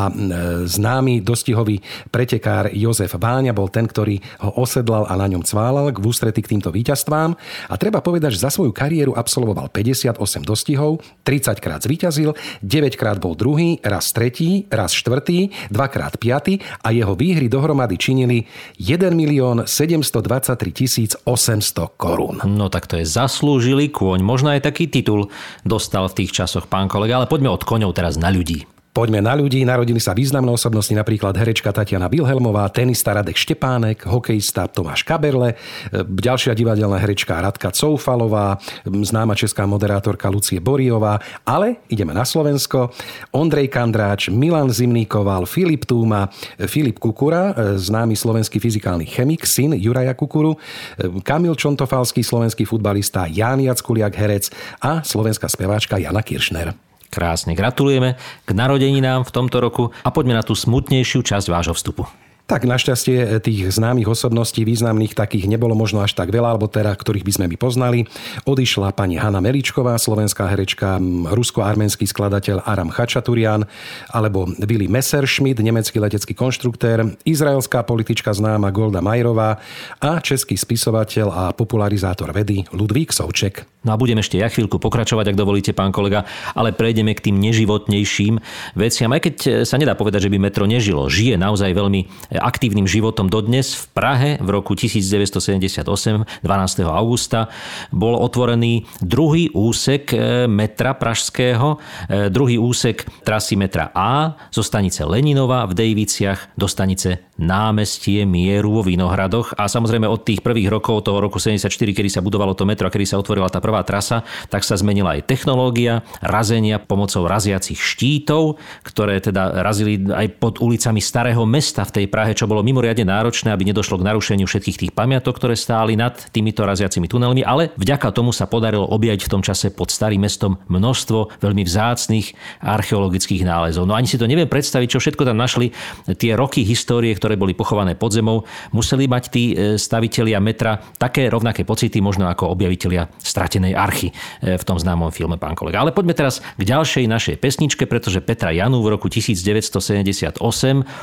známy 0.65 1.21
dostihový 1.21 1.85
pretekár 2.09 2.73
Jozef 2.73 3.13
Váňa 3.19 3.53
bol 3.53 3.69
ten, 3.69 3.85
ktorý 3.85 4.23
ho 4.41 4.63
osedlal 4.63 5.05
a 5.11 5.15
na 5.19 5.27
ňom 5.29 5.43
cválal 5.45 5.91
k 5.91 5.99
ústrety 5.99 6.41
k 6.41 6.57
týmto 6.57 6.71
víťazstvám. 6.79 7.35
A 7.67 7.75
treba 7.75 7.99
povedať, 7.99 8.39
že 8.39 8.47
za 8.47 8.55
svoju 8.55 8.71
kariéru 8.71 9.19
absolvoval 9.19 9.75
58 9.75 10.15
dostihov, 10.47 11.03
30 11.27 11.59
krát 11.59 11.83
zvíťazil, 11.83 12.39
9 12.63 12.95
krát 12.95 13.19
bol 13.19 13.35
druhý, 13.35 13.83
raz 13.83 14.15
tretí, 14.15 14.71
raz 14.71 14.95
štvrtý, 14.95 15.51
dvakrát 15.75 16.15
piatý 16.23 16.63
a 16.87 16.95
jeho 16.95 17.19
výhry 17.19 17.51
dohromady 17.51 17.99
činili 17.99 18.47
1 18.79 19.11
milión 19.11 19.67
723 19.67 21.27
800 21.27 21.99
korún. 21.99 22.39
No 22.47 22.71
tak 22.71 22.87
to 22.87 23.03
je 23.03 23.07
zaslúžili 23.09 23.91
kôň. 23.91 24.23
Možno 24.23 24.55
aj 24.55 24.71
taký 24.71 24.87
titul 24.87 25.35
dostal 25.67 26.07
v 26.07 26.23
tých 26.25 26.31
časoch 26.31 26.71
pán 26.71 26.87
kolega, 26.87 27.19
ale 27.19 27.27
poďme 27.27 27.51
od 27.51 27.67
koňov 27.67 27.91
teraz 27.97 28.15
na 28.15 28.31
ľudí. 28.31 28.78
Poďme 28.99 29.23
na 29.23 29.39
ľudí. 29.39 29.63
Narodili 29.63 30.03
sa 30.03 30.11
významné 30.11 30.51
osobnosti, 30.51 30.91
napríklad 30.91 31.31
herečka 31.39 31.71
Tatiana 31.71 32.11
Wilhelmová, 32.11 32.67
tenista 32.67 33.15
Radek 33.15 33.39
Štepánek, 33.39 34.03
hokejista 34.03 34.67
Tomáš 34.67 35.07
Kaberle, 35.07 35.55
e, 35.55 36.03
ďalšia 36.03 36.51
divadelná 36.51 36.99
herečka 36.99 37.39
Radka 37.39 37.71
Coufalová, 37.71 38.59
známa 38.83 39.39
česká 39.39 39.71
moderátorka 39.71 40.27
Lucie 40.27 40.59
Boriová, 40.59 41.23
ale 41.47 41.79
ideme 41.87 42.11
na 42.11 42.27
Slovensko. 42.27 42.91
Ondrej 43.31 43.71
Kandráč, 43.71 44.35
Milan 44.35 44.75
Zimníkoval, 44.75 45.47
Filip 45.47 45.87
Túma, 45.87 46.27
Filip 46.67 46.99
Kukura, 46.99 47.55
e, 47.55 47.79
známy 47.79 48.19
slovenský 48.19 48.59
fyzikálny 48.59 49.07
chemik, 49.07 49.47
syn 49.47 49.79
Juraja 49.79 50.19
Kukuru, 50.19 50.59
e, 50.99 51.23
Kamil 51.23 51.55
Čontofalský, 51.55 52.27
slovenský 52.27 52.67
futbalista, 52.67 53.31
Ján 53.31 53.63
Jackuliak, 53.63 54.19
herec 54.19 54.51
a 54.83 55.07
slovenská 55.07 55.47
speváčka 55.47 56.03
Jana 56.03 56.27
Kiršner. 56.27 56.88
Krásne 57.09 57.57
gratulujeme 57.57 58.21
k 58.45 58.51
narodeninám 58.53 59.25
v 59.25 59.35
tomto 59.35 59.65
roku 59.65 59.85
a 60.05 60.09
poďme 60.13 60.37
na 60.37 60.45
tú 60.45 60.53
smutnejšiu 60.53 61.25
časť 61.25 61.49
vášho 61.49 61.73
vstupu. 61.73 62.05
Tak 62.49 62.65
našťastie 62.65 63.45
tých 63.45 63.69
známych 63.77 64.09
osobností, 64.09 64.65
významných 64.65 65.13
takých 65.13 65.45
nebolo 65.53 65.77
možno 65.77 66.01
až 66.01 66.17
tak 66.17 66.33
veľa, 66.33 66.57
alebo 66.57 66.65
teda, 66.65 66.97
ktorých 66.97 67.21
by 67.21 67.33
sme 67.37 67.47
my 67.53 67.57
poznali. 67.61 68.09
Odišla 68.49 68.97
pani 68.97 69.21
Hanna 69.21 69.45
Meličková, 69.45 70.01
slovenská 70.01 70.49
herečka, 70.49 70.97
rusko-arménsky 71.29 72.09
skladateľ 72.09 72.65
Aram 72.65 72.89
Chačaturian, 72.89 73.69
alebo 74.09 74.49
Willy 74.65 74.89
Messerschmidt, 74.89 75.61
nemecký 75.61 76.01
letecký 76.01 76.33
konštruktér, 76.33 77.21
izraelská 77.29 77.85
politička 77.85 78.33
známa 78.33 78.73
Golda 78.73 79.05
Majerová 79.05 79.61
a 80.01 80.17
český 80.17 80.57
spisovateľ 80.57 81.27
a 81.29 81.43
popularizátor 81.53 82.33
vedy 82.33 82.65
Ludvík 82.73 83.13
Souček. 83.13 83.69
No 83.85 83.95
a 83.95 84.01
budem 84.01 84.19
ešte 84.19 84.41
ja 84.41 84.49
chvíľku 84.49 84.81
pokračovať, 84.81 85.33
ak 85.33 85.39
dovolíte, 85.39 85.77
pán 85.77 85.93
kolega, 85.95 86.25
ale 86.57 86.75
prejdeme 86.75 87.13
k 87.13 87.31
tým 87.31 87.37
neživotnejším 87.39 88.41
veciam. 88.75 89.13
Aj 89.13 89.21
keď 89.23 89.63
sa 89.69 89.79
nedá 89.79 89.95
povedať, 89.95 90.27
že 90.27 90.33
by 90.33 90.39
metro 90.41 90.65
nežilo, 90.67 91.07
žije 91.07 91.39
naozaj 91.39 91.77
veľmi 91.77 92.33
aktívnym 92.41 92.89
životom 92.89 93.29
dodnes. 93.29 93.75
V 93.75 93.85
Prahe 93.93 94.31
v 94.41 94.49
roku 94.49 94.73
1978, 94.73 95.85
12. 95.85 96.87
augusta, 96.89 97.53
bol 97.93 98.17
otvorený 98.17 98.89
druhý 99.05 99.53
úsek 99.53 100.15
e, 100.15 100.47
metra 100.49 100.97
pražského, 100.97 101.77
e, 102.09 102.31
druhý 102.33 102.57
úsek 102.57 103.05
trasy 103.23 103.61
metra 103.61 103.93
A 103.93 104.39
zo 104.49 104.65
stanice 104.65 105.05
Leninova 105.05 105.69
v 105.69 105.77
Dejviciach 105.77 106.57
do 106.57 106.65
stanice 106.65 107.28
námestie 107.39 108.27
Mieru 108.27 108.75
vo 108.75 108.83
Vinohradoch 108.83 109.55
a 109.55 109.71
samozrejme 109.71 110.05
od 110.11 110.27
tých 110.27 110.43
prvých 110.43 110.69
rokov 110.69 111.07
toho 111.07 111.23
roku 111.23 111.39
74, 111.39 111.71
kedy 111.71 112.11
sa 112.11 112.21
budovalo 112.21 112.53
to 112.53 112.67
metro 112.67 112.87
a 112.87 112.93
kedy 112.93 113.07
sa 113.07 113.17
otvorila 113.17 113.47
tá 113.47 113.63
prvá 113.63 113.81
trasa, 113.87 114.27
tak 114.51 114.67
sa 114.67 114.75
zmenila 114.75 115.15
aj 115.15 115.31
technológia 115.31 116.03
razenia 116.19 116.83
pomocou 116.83 117.25
raziacich 117.31 117.79
štítov, 117.79 118.59
ktoré 118.83 119.23
teda 119.23 119.63
razili 119.63 120.03
aj 120.11 120.43
pod 120.43 120.59
ulicami 120.59 120.99
starého 120.99 121.43
mesta 121.47 121.87
v 121.87 121.95
tej 122.03 122.07
Prahe, 122.09 122.33
čo 122.33 122.49
bolo 122.49 122.65
mimoriadne 122.65 123.05
náročné, 123.05 123.53
aby 123.53 123.69
nedošlo 123.69 124.01
k 124.01 124.07
narušeniu 124.09 124.49
všetkých 124.49 124.81
tých 124.89 124.93
pamiatok, 124.97 125.37
ktoré 125.37 125.55
stáli 125.55 125.95
nad 125.95 126.17
týmito 126.33 126.65
raziacimi 126.65 127.05
tunelmi, 127.05 127.45
ale 127.45 127.71
vďaka 127.77 128.11
tomu 128.11 128.33
sa 128.33 128.49
podarilo 128.49 128.89
objať 128.89 129.29
v 129.29 129.33
tom 129.39 129.43
čase 129.45 129.69
pod 129.71 129.93
starým 129.93 130.25
mestom 130.25 130.57
množstvo 130.73 131.39
veľmi 131.45 131.63
vzácných 131.69 132.27
archeologických 132.65 133.45
nálezov. 133.45 133.85
No 133.85 133.93
ani 133.93 134.09
si 134.09 134.17
to 134.17 134.25
neviem 134.25 134.49
predstaviť, 134.49 134.89
čo 134.89 134.99
všetko 134.99 135.29
tam 135.29 135.37
našli. 135.37 135.71
Tie 136.17 136.33
roky 136.33 136.65
histórie, 136.65 137.13
ktoré 137.13 137.28
boli 137.35 137.53
pochované 137.53 137.99
pod 137.99 138.15
zemou, 138.15 138.47
museli 138.73 139.11
mať 139.11 139.25
tí 139.29 139.53
e, 139.53 139.75
stavitelia 139.77 140.39
metra 140.39 140.79
také 140.97 141.27
rovnaké 141.27 141.67
pocity, 141.67 141.99
možno 141.99 142.31
ako 142.31 142.55
objavitelia 142.55 143.11
stratenej 143.19 143.75
archy 143.75 144.15
e, 144.41 144.57
v 144.57 144.65
tom 144.65 144.79
známom 144.79 145.11
filme, 145.11 145.37
pán 145.37 145.59
kolega. 145.59 145.83
Ale 145.83 145.91
poďme 145.91 146.15
teraz 146.15 146.41
k 146.55 146.63
ďalšej 146.63 147.05
našej 147.11 147.37
pesničke, 147.43 147.85
pretože 147.91 148.23
Petra 148.23 148.55
Janu 148.55 148.81
v 148.81 148.95
roku 148.95 149.11
1978 149.11 150.39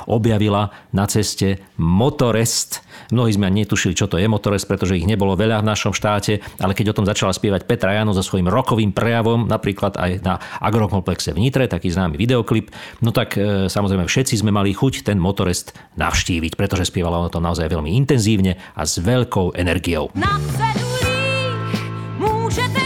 objavila 0.07 0.71
na 0.95 1.05
ceste 1.05 1.59
Motorest. 1.75 2.85
Mnohí 3.11 3.35
sme 3.35 3.51
ani 3.51 3.67
netušili, 3.67 3.93
čo 3.93 4.07
to 4.07 4.15
je 4.15 4.25
Motorest, 4.31 4.65
pretože 4.71 4.95
ich 4.95 5.03
nebolo 5.03 5.35
veľa 5.35 5.59
v 5.61 5.67
našom 5.67 5.91
štáte, 5.91 6.39
ale 6.63 6.71
keď 6.71 6.95
o 6.95 6.97
tom 7.01 7.05
začala 7.05 7.35
spievať 7.35 7.67
Petra 7.67 7.91
Janu 7.91 8.15
so 8.15 8.23
svojím 8.23 8.47
rokovým 8.47 8.95
prejavom, 8.95 9.45
napríklad 9.45 9.99
aj 9.99 10.11
na 10.23 10.39
agrokomplexe 10.63 11.35
v 11.35 11.43
Nitre, 11.43 11.67
taký 11.67 11.91
známy 11.91 12.15
videoklip, 12.15 12.71
no 13.03 13.11
tak 13.11 13.35
e, 13.35 13.67
samozrejme 13.67 14.07
všetci 14.07 14.39
sme 14.39 14.55
mali 14.55 14.71
chuť 14.71 15.03
ten 15.11 15.19
Motorest 15.19 15.75
navštíviť 15.99 16.14
navštíviť, 16.15 16.55
pretože 16.55 16.87
spievala 16.87 17.19
o 17.19 17.27
tom 17.27 17.43
naozaj 17.43 17.67
veľmi 17.67 17.91
intenzívne 17.91 18.55
a 18.55 18.87
s 18.87 19.03
veľkou 19.03 19.51
energiou. 19.51 20.15
Na 20.15 20.39
cedulích 20.55 21.83
môžete 22.15 22.84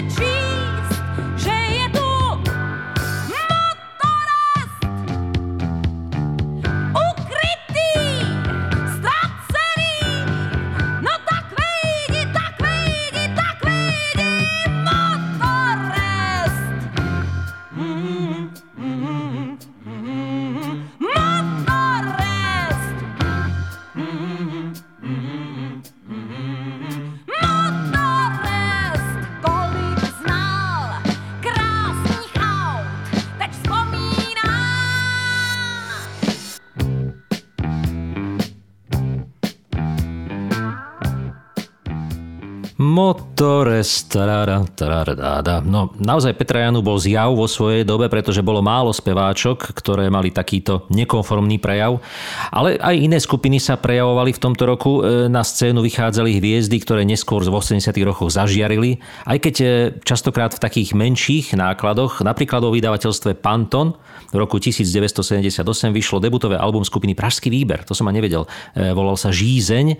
Motores, 43.79 44.03
tarara, 44.11 44.67
tarara, 44.75 45.15
dáda. 45.15 45.63
No, 45.63 45.95
naozaj 45.95 46.35
Petra 46.35 46.67
Janu 46.67 46.83
bol 46.83 46.99
zjav 46.99 47.31
vo 47.31 47.47
svojej 47.47 47.87
dobe, 47.87 48.11
pretože 48.11 48.43
bolo 48.43 48.59
málo 48.59 48.91
speváčok, 48.91 49.71
ktoré 49.71 50.11
mali 50.11 50.35
takýto 50.35 50.83
nekonformný 50.91 51.63
prejav. 51.63 52.03
Ale 52.51 52.75
aj 52.75 52.95
iné 52.99 53.15
skupiny 53.23 53.55
sa 53.55 53.79
prejavovali 53.79 54.35
v 54.35 54.41
tomto 54.43 54.67
roku. 54.67 54.99
E, 54.99 55.31
Na 55.31 55.47
scénu 55.47 55.79
vychádzali 55.79 56.43
hviezdy, 56.43 56.75
ktoré 56.83 57.07
neskôr 57.07 57.39
v 57.39 57.55
80 57.55 57.95
rokoch 58.03 58.35
zažiarili. 58.35 58.99
Aj 59.23 59.39
keď 59.39 59.55
e, 59.63 59.65
častokrát 60.03 60.51
v 60.51 60.59
takých 60.59 60.91
menších 60.91 61.55
nákladoch, 61.55 62.19
napríklad 62.19 62.59
o 62.67 62.75
vydavateľstve 62.75 63.39
Panton, 63.39 63.95
v 64.35 64.43
roku 64.43 64.59
1978 64.59 65.63
vyšlo 65.95 66.19
debutové 66.19 66.59
album 66.59 66.83
skupiny 66.83 67.15
Pražský 67.15 67.47
výber. 67.47 67.87
To 67.87 67.95
som 67.95 68.03
ma 68.03 68.11
nevedel. 68.11 68.43
E, 68.75 68.91
Volal 68.91 69.15
sa 69.15 69.31
Žízeň. 69.31 69.95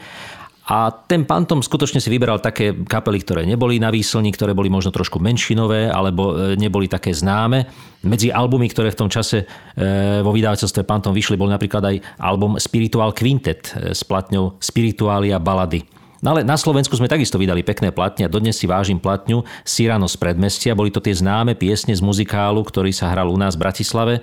A 0.69 0.93
ten 0.93 1.25
Pantom 1.25 1.65
skutočne 1.65 1.97
si 1.97 2.13
vyberal 2.13 2.37
také 2.37 2.77
kapely, 2.85 3.25
ktoré 3.25 3.41
neboli 3.41 3.81
na 3.81 3.89
výslni, 3.89 4.29
ktoré 4.29 4.53
boli 4.53 4.69
možno 4.69 4.93
trošku 4.93 5.17
menšinové 5.17 5.89
alebo 5.89 6.37
e, 6.37 6.53
neboli 6.61 6.85
také 6.85 7.09
známe. 7.09 7.65
Medzi 8.05 8.29
albumy, 8.29 8.69
ktoré 8.69 8.93
v 8.93 8.99
tom 9.01 9.09
čase 9.09 9.43
e, 9.43 9.45
vo 10.21 10.29
vydavateľstve 10.29 10.85
Pantom 10.85 11.17
vyšli, 11.17 11.41
bol 11.41 11.49
napríklad 11.49 11.81
aj 11.89 11.95
album 12.21 12.61
Spiritual 12.61 13.17
Quintet 13.17 13.73
e, 13.73 13.97
s 13.97 14.05
platňou 14.05 14.61
Spiritualia 14.61 15.41
Balady. 15.41 15.98
No 16.19 16.35
ale 16.35 16.43
na 16.43 16.59
Slovensku 16.59 16.91
sme 16.99 17.07
takisto 17.07 17.39
vydali 17.39 17.63
pekné 17.63 17.95
platne 17.95 18.27
a 18.27 18.31
dodnes 18.31 18.59
si 18.59 18.67
vážim 18.67 18.99
platňu 18.99 19.47
Sirano 19.63 20.07
z 20.11 20.19
predmestia. 20.19 20.75
Boli 20.75 20.91
to 20.91 20.99
tie 20.99 21.15
známe 21.15 21.55
piesne 21.55 21.95
z 21.95 22.03
muzikálu, 22.03 22.59
ktorý 22.67 22.91
sa 22.91 23.07
hral 23.07 23.31
u 23.31 23.37
nás 23.39 23.55
v 23.55 23.63
Bratislave. 23.63 24.13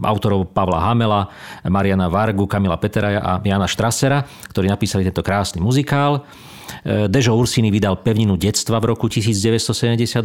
Autorov 0.00 0.48
Pavla 0.56 0.80
Hamela, 0.80 1.28
Mariana 1.68 2.08
Vargu, 2.08 2.48
Kamila 2.48 2.80
Peteraja 2.80 3.20
a 3.20 3.32
Jana 3.44 3.68
Štrasera, 3.68 4.24
ktorí 4.48 4.72
napísali 4.72 5.04
tento 5.04 5.20
krásny 5.20 5.60
muzikál. 5.60 6.24
E, 6.84 7.06
Dežo 7.08 7.36
Ursini 7.36 7.68
vydal 7.68 8.00
pevninu 8.00 8.40
detstva 8.40 8.80
v 8.80 8.96
roku 8.96 9.08
1978. 9.10 10.20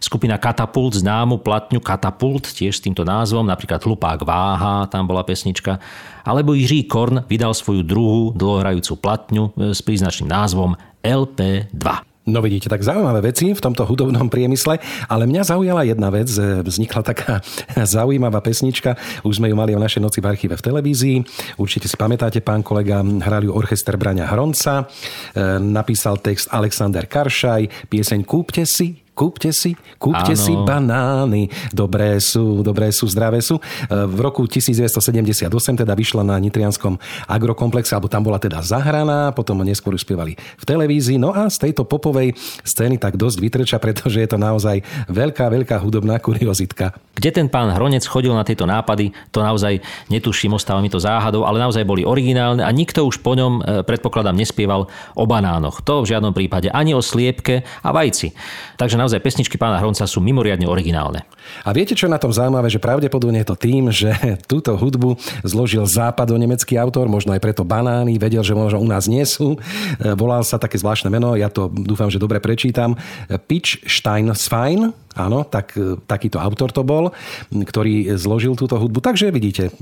Skupina 0.00 0.40
Katapult, 0.40 0.96
známu 0.96 1.44
platňu 1.44 1.80
Katapult, 1.84 2.48
tiež 2.48 2.78
s 2.78 2.84
týmto 2.84 3.04
názvom, 3.04 3.44
napríklad 3.44 3.82
Hlupák 3.84 4.24
váha, 4.24 4.88
tam 4.88 5.04
bola 5.04 5.26
pesnička. 5.26 5.80
Alebo 6.22 6.54
Jiří 6.54 6.86
Korn 6.86 7.26
vydal 7.26 7.56
svoju 7.56 7.82
druhú 7.82 8.34
dlhohrajúcu 8.36 8.92
platňu 9.00 9.44
e, 9.56 9.72
s 9.72 9.80
príznačným 9.80 10.30
názvom 10.30 10.76
LP2. 11.02 12.11
No 12.22 12.38
vidíte, 12.38 12.70
tak 12.70 12.86
zaujímavé 12.86 13.34
veci 13.34 13.50
v 13.50 13.58
tomto 13.58 13.82
hudobnom 13.82 14.30
priemysle, 14.30 14.78
ale 15.10 15.26
mňa 15.26 15.42
zaujala 15.42 15.82
jedna 15.82 16.06
vec, 16.06 16.30
vznikla 16.62 17.02
taká 17.02 17.42
zaujímavá 17.98 18.38
pesnička, 18.38 18.94
už 19.26 19.42
sme 19.42 19.50
ju 19.50 19.58
mali 19.58 19.74
v 19.74 19.82
našej 19.82 19.98
noci 19.98 20.22
v 20.22 20.30
archíve 20.30 20.54
v 20.54 20.62
televízii, 20.62 21.16
určite 21.58 21.90
si 21.90 21.98
pamätáte, 21.98 22.38
pán 22.38 22.62
kolega, 22.62 23.02
hrali 23.02 23.50
orchester 23.50 23.98
Braňa 23.98 24.30
Hronca, 24.30 24.86
e, 25.34 25.58
napísal 25.58 26.22
text 26.22 26.46
Alexander 26.54 27.10
Karšaj, 27.10 27.90
pieseň 27.90 28.22
Kúpte 28.22 28.62
si, 28.70 29.01
Kúpte 29.12 29.52
si, 29.52 29.76
kúpte 30.00 30.32
Áno. 30.32 30.40
si 30.40 30.56
banány, 30.56 31.52
dobré 31.68 32.16
sú, 32.16 32.64
dobré 32.64 32.88
sú, 32.88 33.04
zdravé 33.12 33.44
sú. 33.44 33.60
E, 33.60 34.08
V 34.08 34.18
roku 34.24 34.48
1978 34.48 35.52
teda 35.84 35.92
vyšla 35.92 36.24
na 36.24 36.40
Nitrianskom 36.40 36.96
agrokomplexe, 37.28 37.92
alebo 37.92 38.08
tam 38.08 38.24
bola 38.24 38.40
teda 38.40 38.64
zahraná, 38.64 39.36
potom 39.36 39.60
neskôr 39.60 39.92
už 39.92 40.08
spievali 40.08 40.32
v 40.56 40.64
televízii. 40.64 41.20
No 41.20 41.36
a 41.36 41.52
z 41.52 41.60
tejto 41.60 41.84
popovej 41.84 42.32
scény 42.64 42.96
tak 42.96 43.20
dosť 43.20 43.36
vytrča, 43.36 43.76
pretože 43.76 44.16
je 44.16 44.28
to 44.32 44.40
naozaj 44.40 44.80
veľká, 45.12 45.44
veľká 45.44 45.76
hudobná 45.84 46.16
kuriozitka. 46.16 46.96
Kde 47.22 47.38
ten 47.38 47.46
pán 47.46 47.70
Hronec 47.70 48.02
chodil 48.02 48.34
na 48.34 48.42
tieto 48.42 48.66
nápady, 48.66 49.14
to 49.30 49.46
naozaj 49.46 49.78
netuším, 50.10 50.58
ostáva 50.58 50.82
mi 50.82 50.90
to 50.90 50.98
záhadou, 50.98 51.46
ale 51.46 51.62
naozaj 51.62 51.86
boli 51.86 52.02
originálne 52.02 52.66
a 52.66 52.70
nikto 52.74 53.06
už 53.06 53.22
po 53.22 53.38
ňom, 53.38 53.62
e, 53.62 53.86
predpokladám, 53.86 54.34
nespieval 54.34 54.90
o 55.14 55.22
banánoch. 55.22 55.86
To 55.86 56.02
v 56.02 56.10
žiadnom 56.10 56.34
prípade, 56.34 56.66
ani 56.74 56.98
o 56.98 56.98
sliepke 56.98 57.62
a 57.62 57.94
vajci. 57.94 58.34
Takže 58.74 58.98
naozaj 58.98 59.22
pesničky 59.22 59.54
pána 59.54 59.78
Hronca 59.78 60.02
sú 60.02 60.18
mimoriadne 60.18 60.66
originálne. 60.66 61.22
A 61.62 61.70
viete, 61.70 61.94
čo 61.94 62.10
je 62.10 62.14
na 62.14 62.18
tom 62.18 62.34
zaujímavé, 62.34 62.66
že 62.66 62.82
pravdepodobne 62.82 63.38
je 63.46 63.54
to 63.54 63.54
tým, 63.54 63.94
že 63.94 64.10
túto 64.50 64.74
hudbu 64.74 65.14
zložil 65.46 65.86
západo-nemecký 65.86 66.74
autor, 66.74 67.06
možno 67.06 67.38
aj 67.38 67.42
preto 67.44 67.62
banány, 67.62 68.18
vedel, 68.18 68.42
že 68.42 68.58
možno 68.58 68.82
u 68.82 68.88
nás 68.90 69.06
nie 69.06 69.22
sú. 69.22 69.62
E, 70.02 70.18
Volal 70.18 70.42
sa 70.42 70.58
také 70.58 70.74
zvláštne 70.74 71.06
meno, 71.06 71.38
ja 71.38 71.46
to 71.46 71.70
dúfam, 71.70 72.10
že 72.10 72.18
dobre 72.18 72.42
prečítam. 72.42 72.98
Pitch 73.46 73.78
Steinsfein, 73.86 74.90
Áno, 75.16 75.44
tak, 75.44 75.76
e, 75.76 76.00
takýto 76.08 76.40
autor 76.40 76.72
to 76.72 76.82
bol, 76.82 77.12
ktorý 77.52 78.16
zložil 78.16 78.56
túto 78.56 78.80
hudbu. 78.80 79.04
Takže 79.04 79.28
vidíte, 79.28 79.72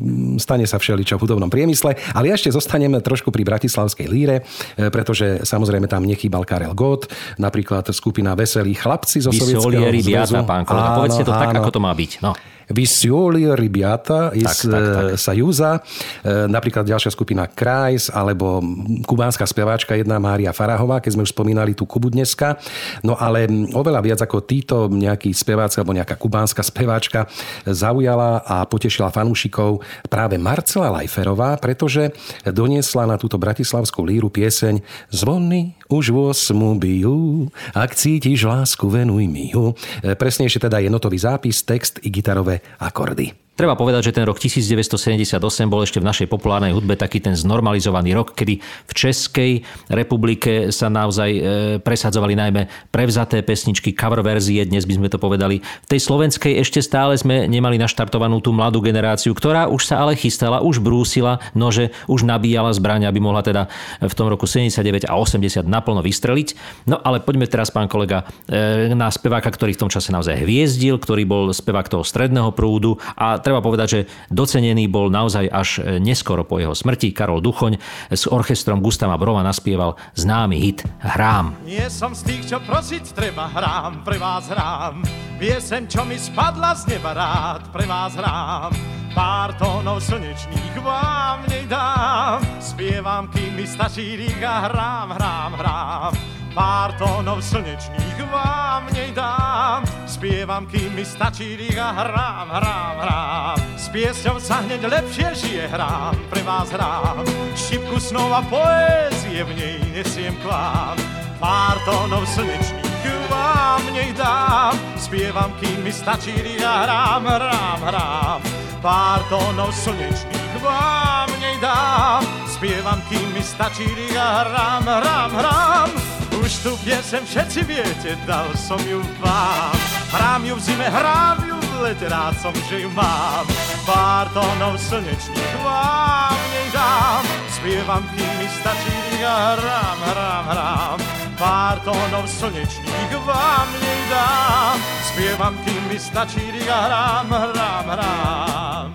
stane 0.42 0.66
sa 0.66 0.82
všeličo 0.82 1.18
v 1.18 1.22
hudobnom 1.22 1.50
priemysle. 1.50 1.94
Ale 2.14 2.34
ešte 2.34 2.50
zostaneme 2.50 2.98
trošku 2.98 3.30
pri 3.30 3.46
bratislavskej 3.46 4.06
líre, 4.10 4.42
e, 4.74 4.90
pretože 4.90 5.46
samozrejme 5.46 5.86
tam 5.86 6.02
nechýbal 6.02 6.42
Karel 6.42 6.74
Gott, 6.74 7.10
napríklad 7.38 7.86
skupina 7.94 8.34
Veselí 8.34 8.74
chlapci 8.74 9.22
zo 9.22 9.30
Sovietskeho 9.30 9.70
Vysolieri, 9.70 10.00
zväzu. 10.02 10.34
biata, 10.34 10.40
pán 10.42 10.62
kolega. 10.66 10.88
Povedzte 10.98 11.24
to 11.26 11.34
tak, 11.34 11.54
áno. 11.54 11.58
ako 11.62 11.70
to 11.70 11.80
má 11.80 11.92
byť. 11.94 12.12
No. 12.26 12.32
Visioli 12.70 13.50
Ribiata 13.50 14.30
iz 14.32 14.46
Tak, 14.46 14.70
tak, 14.70 14.84
tak. 14.86 15.04
eh, 15.04 15.18
Sajuza, 15.18 15.72
eh, 15.78 16.46
napríklad 16.46 16.86
ďalšia 16.86 17.10
skupina 17.10 17.50
Krajs, 17.50 18.14
alebo 18.14 18.62
kubánska 19.04 19.42
speváčka 19.44 19.98
jedna 19.98 20.22
Mária 20.22 20.54
Farahová, 20.54 21.02
keď 21.02 21.18
sme 21.18 21.24
už 21.26 21.34
spomínali 21.34 21.74
tú 21.74 21.84
Kubu 21.84 22.14
dneska. 22.14 22.56
No 23.02 23.18
ale 23.18 23.50
oveľa 23.74 24.00
viac 24.00 24.20
ako 24.22 24.46
títo 24.46 24.86
nejakí 24.86 25.34
speváci 25.34 25.82
alebo 25.82 25.96
nejaká 25.96 26.14
kubánska 26.14 26.62
speváčka 26.62 27.26
zaujala 27.66 28.46
a 28.46 28.62
potešila 28.64 29.10
fanúšikov 29.10 29.82
práve 30.06 30.38
Marcela 30.38 30.94
Lajferová, 30.94 31.58
pretože 31.58 32.14
doniesla 32.46 33.08
na 33.10 33.16
túto 33.18 33.36
bratislavskú 33.40 34.06
líru 34.06 34.30
pieseň 34.30 34.78
Zvony 35.10 35.79
už 35.90 36.14
osmu 36.14 36.78
bijú, 36.78 37.50
ak 37.74 37.98
cítiš 37.98 38.46
lásku, 38.46 38.86
venuj 38.86 39.26
mi 39.26 39.50
ju. 39.50 39.74
Eh, 40.00 40.14
Presnejšie 40.14 40.62
teda 40.62 40.78
je 40.78 40.88
notový 40.88 41.18
zápis, 41.18 41.66
text 41.66 41.98
i 42.06 42.08
gitarové 42.08 42.62
akordy. 42.78 43.49
Treba 43.60 43.76
povedať, 43.76 44.08
že 44.08 44.16
ten 44.16 44.24
rok 44.24 44.40
1978 44.40 45.36
bol 45.68 45.84
ešte 45.84 46.00
v 46.00 46.08
našej 46.08 46.32
populárnej 46.32 46.72
hudbe 46.72 46.96
taký 46.96 47.20
ten 47.20 47.36
znormalizovaný 47.36 48.16
rok, 48.16 48.32
kedy 48.32 48.56
v 48.56 48.92
Českej 48.96 49.60
republike 49.92 50.72
sa 50.72 50.88
naozaj 50.88 51.28
e, 51.28 51.40
presadzovali 51.84 52.40
najmä 52.40 52.88
prevzaté 52.88 53.44
pesničky, 53.44 53.92
cover 53.92 54.24
verzie, 54.24 54.64
dnes 54.64 54.88
by 54.88 54.96
sme 54.96 55.12
to 55.12 55.20
povedali. 55.20 55.60
V 55.60 55.88
tej 55.92 56.00
slovenskej 56.00 56.56
ešte 56.56 56.80
stále 56.80 57.20
sme 57.20 57.44
nemali 57.52 57.76
naštartovanú 57.76 58.40
tú 58.40 58.48
mladú 58.56 58.80
generáciu, 58.80 59.36
ktorá 59.36 59.68
už 59.68 59.92
sa 59.92 60.08
ale 60.08 60.16
chystala, 60.16 60.64
už 60.64 60.80
brúsila 60.80 61.44
nože, 61.52 61.92
už 62.08 62.24
nabíjala 62.24 62.72
zbraň, 62.72 63.12
aby 63.12 63.20
mohla 63.20 63.44
teda 63.44 63.68
v 64.00 64.14
tom 64.16 64.32
roku 64.32 64.48
79 64.48 65.04
a 65.04 65.20
80 65.20 65.68
naplno 65.68 66.00
vystreliť. 66.00 66.56
No 66.88 66.96
ale 67.04 67.20
poďme 67.20 67.44
teraz, 67.44 67.68
pán 67.68 67.92
kolega, 67.92 68.24
e, 68.48 68.88
na 68.96 69.12
speváka, 69.12 69.52
ktorý 69.52 69.76
v 69.76 69.84
tom 69.84 69.92
čase 69.92 70.08
naozaj 70.16 70.48
hviezdil, 70.48 70.96
ktorý 70.96 71.28
bol 71.28 71.52
spevák 71.52 71.92
toho 71.92 72.08
stredného 72.08 72.56
prúdu 72.56 72.96
a 73.20 73.36
treba 73.50 73.66
povedať, 73.66 73.88
že 73.90 74.00
docenený 74.30 74.86
bol 74.86 75.10
naozaj 75.10 75.50
až 75.50 75.82
neskoro 75.98 76.46
po 76.46 76.62
jeho 76.62 76.70
smrti. 76.70 77.10
Karol 77.10 77.42
Duchoň 77.42 77.82
s 78.14 78.30
orchestrom 78.30 78.78
Gustava 78.78 79.18
Brova 79.18 79.42
naspieval 79.42 79.98
známy 80.14 80.56
hit 80.62 80.86
Hrám. 81.02 81.58
Nie 81.66 81.90
som 81.90 82.14
z 82.14 82.30
tých, 82.30 82.54
čo 82.54 82.62
prosiť 82.62 83.10
treba, 83.10 83.50
hrám, 83.50 84.06
pre 84.06 84.22
vás 84.22 84.46
hrám. 84.46 85.02
Piesem, 85.42 85.90
čo 85.90 86.06
mi 86.06 86.14
spadla 86.14 86.78
z 86.78 86.94
neba 86.94 87.10
rád, 87.10 87.74
pre 87.74 87.90
vás 87.90 88.14
hrám. 88.14 88.70
Pár 89.10 89.58
tónov 89.58 89.98
slnečných 89.98 90.78
vám 90.78 91.42
nej 91.50 91.66
dám. 91.66 92.38
Spievam, 92.62 93.26
kým 93.34 93.58
mi 93.58 93.66
stačí 93.66 94.14
rýk 94.14 94.38
a 94.46 94.70
hrám, 94.70 95.08
hrám, 95.18 95.52
hrám. 95.58 96.39
Pár 96.50 96.98
tónov 96.98 97.38
slnečných 97.46 98.18
vám 98.26 98.90
nej 98.90 99.14
dám. 99.14 99.86
Spievam, 100.02 100.66
kým 100.66 100.98
mi 100.98 101.06
stačí 101.06 101.54
rýk 101.54 101.78
a 101.78 101.94
hrám, 101.94 102.48
hrám, 102.50 102.96
hrám. 103.06 103.58
S 103.78 103.86
piesňou 103.94 104.42
sa 104.42 104.66
hneď 104.66 104.82
lepšie 104.82 105.28
žije, 105.34 105.64
hrám, 105.70 106.18
pre 106.26 106.42
vás 106.42 106.74
hrám. 106.74 107.22
Šipku 107.54 108.02
snov 108.02 108.34
a 108.34 108.42
poézie 108.42 109.46
v 109.46 109.52
nej 109.54 109.78
nesiem 109.94 110.34
k 110.42 110.50
vám. 110.50 110.98
Pár 111.38 111.78
tónov 111.86 112.26
slnečných 112.26 113.30
vám 113.30 113.86
nej 113.94 114.10
dám. 114.18 114.74
Spievam, 114.98 115.54
kým 115.62 115.86
mi 115.86 115.94
stačí 115.94 116.34
rýk 116.34 116.66
a 116.66 116.74
hrám, 116.82 117.22
hrám, 117.30 117.80
hrám. 117.86 118.40
Pár 118.82 119.22
tónov 119.30 119.70
slnečných 119.70 120.54
vám 120.58 121.30
nej 121.38 121.54
dám. 121.62 122.26
Spievam, 122.50 122.98
kým 123.06 123.38
mi 123.38 123.42
stačí 123.42 123.86
rýk 123.86 124.18
a 124.18 124.28
hrám, 124.42 124.82
hrám, 124.82 125.30
hrám. 125.38 126.09
Už 126.50 126.66
tu 126.66 126.74
piesem 126.82 127.22
všetci 127.22 127.62
viete, 127.62 128.18
dal 128.26 128.50
som 128.58 128.82
ju 128.82 128.98
vám. 129.22 129.70
Hrám 130.10 130.42
ju 130.42 130.58
v 130.58 130.62
zime, 130.66 130.82
hrám 130.90 131.38
ju 131.46 131.54
v 131.54 131.70
lete, 131.78 132.10
rád 132.10 132.34
som, 132.42 132.50
že 132.66 132.82
ju 132.82 132.90
mám. 132.90 133.46
Pár 133.86 134.26
tónov 134.34 134.74
slnečných 134.74 135.54
vám 135.62 136.34
nej 136.50 136.74
dám. 136.74 137.22
Spievam, 137.54 138.02
kým 138.18 138.32
mi 138.42 138.50
stačí 138.50 138.90
rýk 138.90 139.22
a 139.22 139.34
hrám, 139.54 139.98
hrám, 140.10 140.44
hrám. 140.50 140.98
Pár 141.38 141.76
tónov 141.86 142.26
slnečných 142.26 143.12
vám 143.22 143.68
nej 143.78 144.02
dám. 144.10 144.76
Spievam, 145.06 145.54
kým 145.62 145.82
mi 145.86 145.98
stačí 146.02 146.42
rýk 146.50 146.66
a 146.66 146.78
hrám, 146.82 147.26
hrám, 147.30 147.86
hrám. 147.94 148.86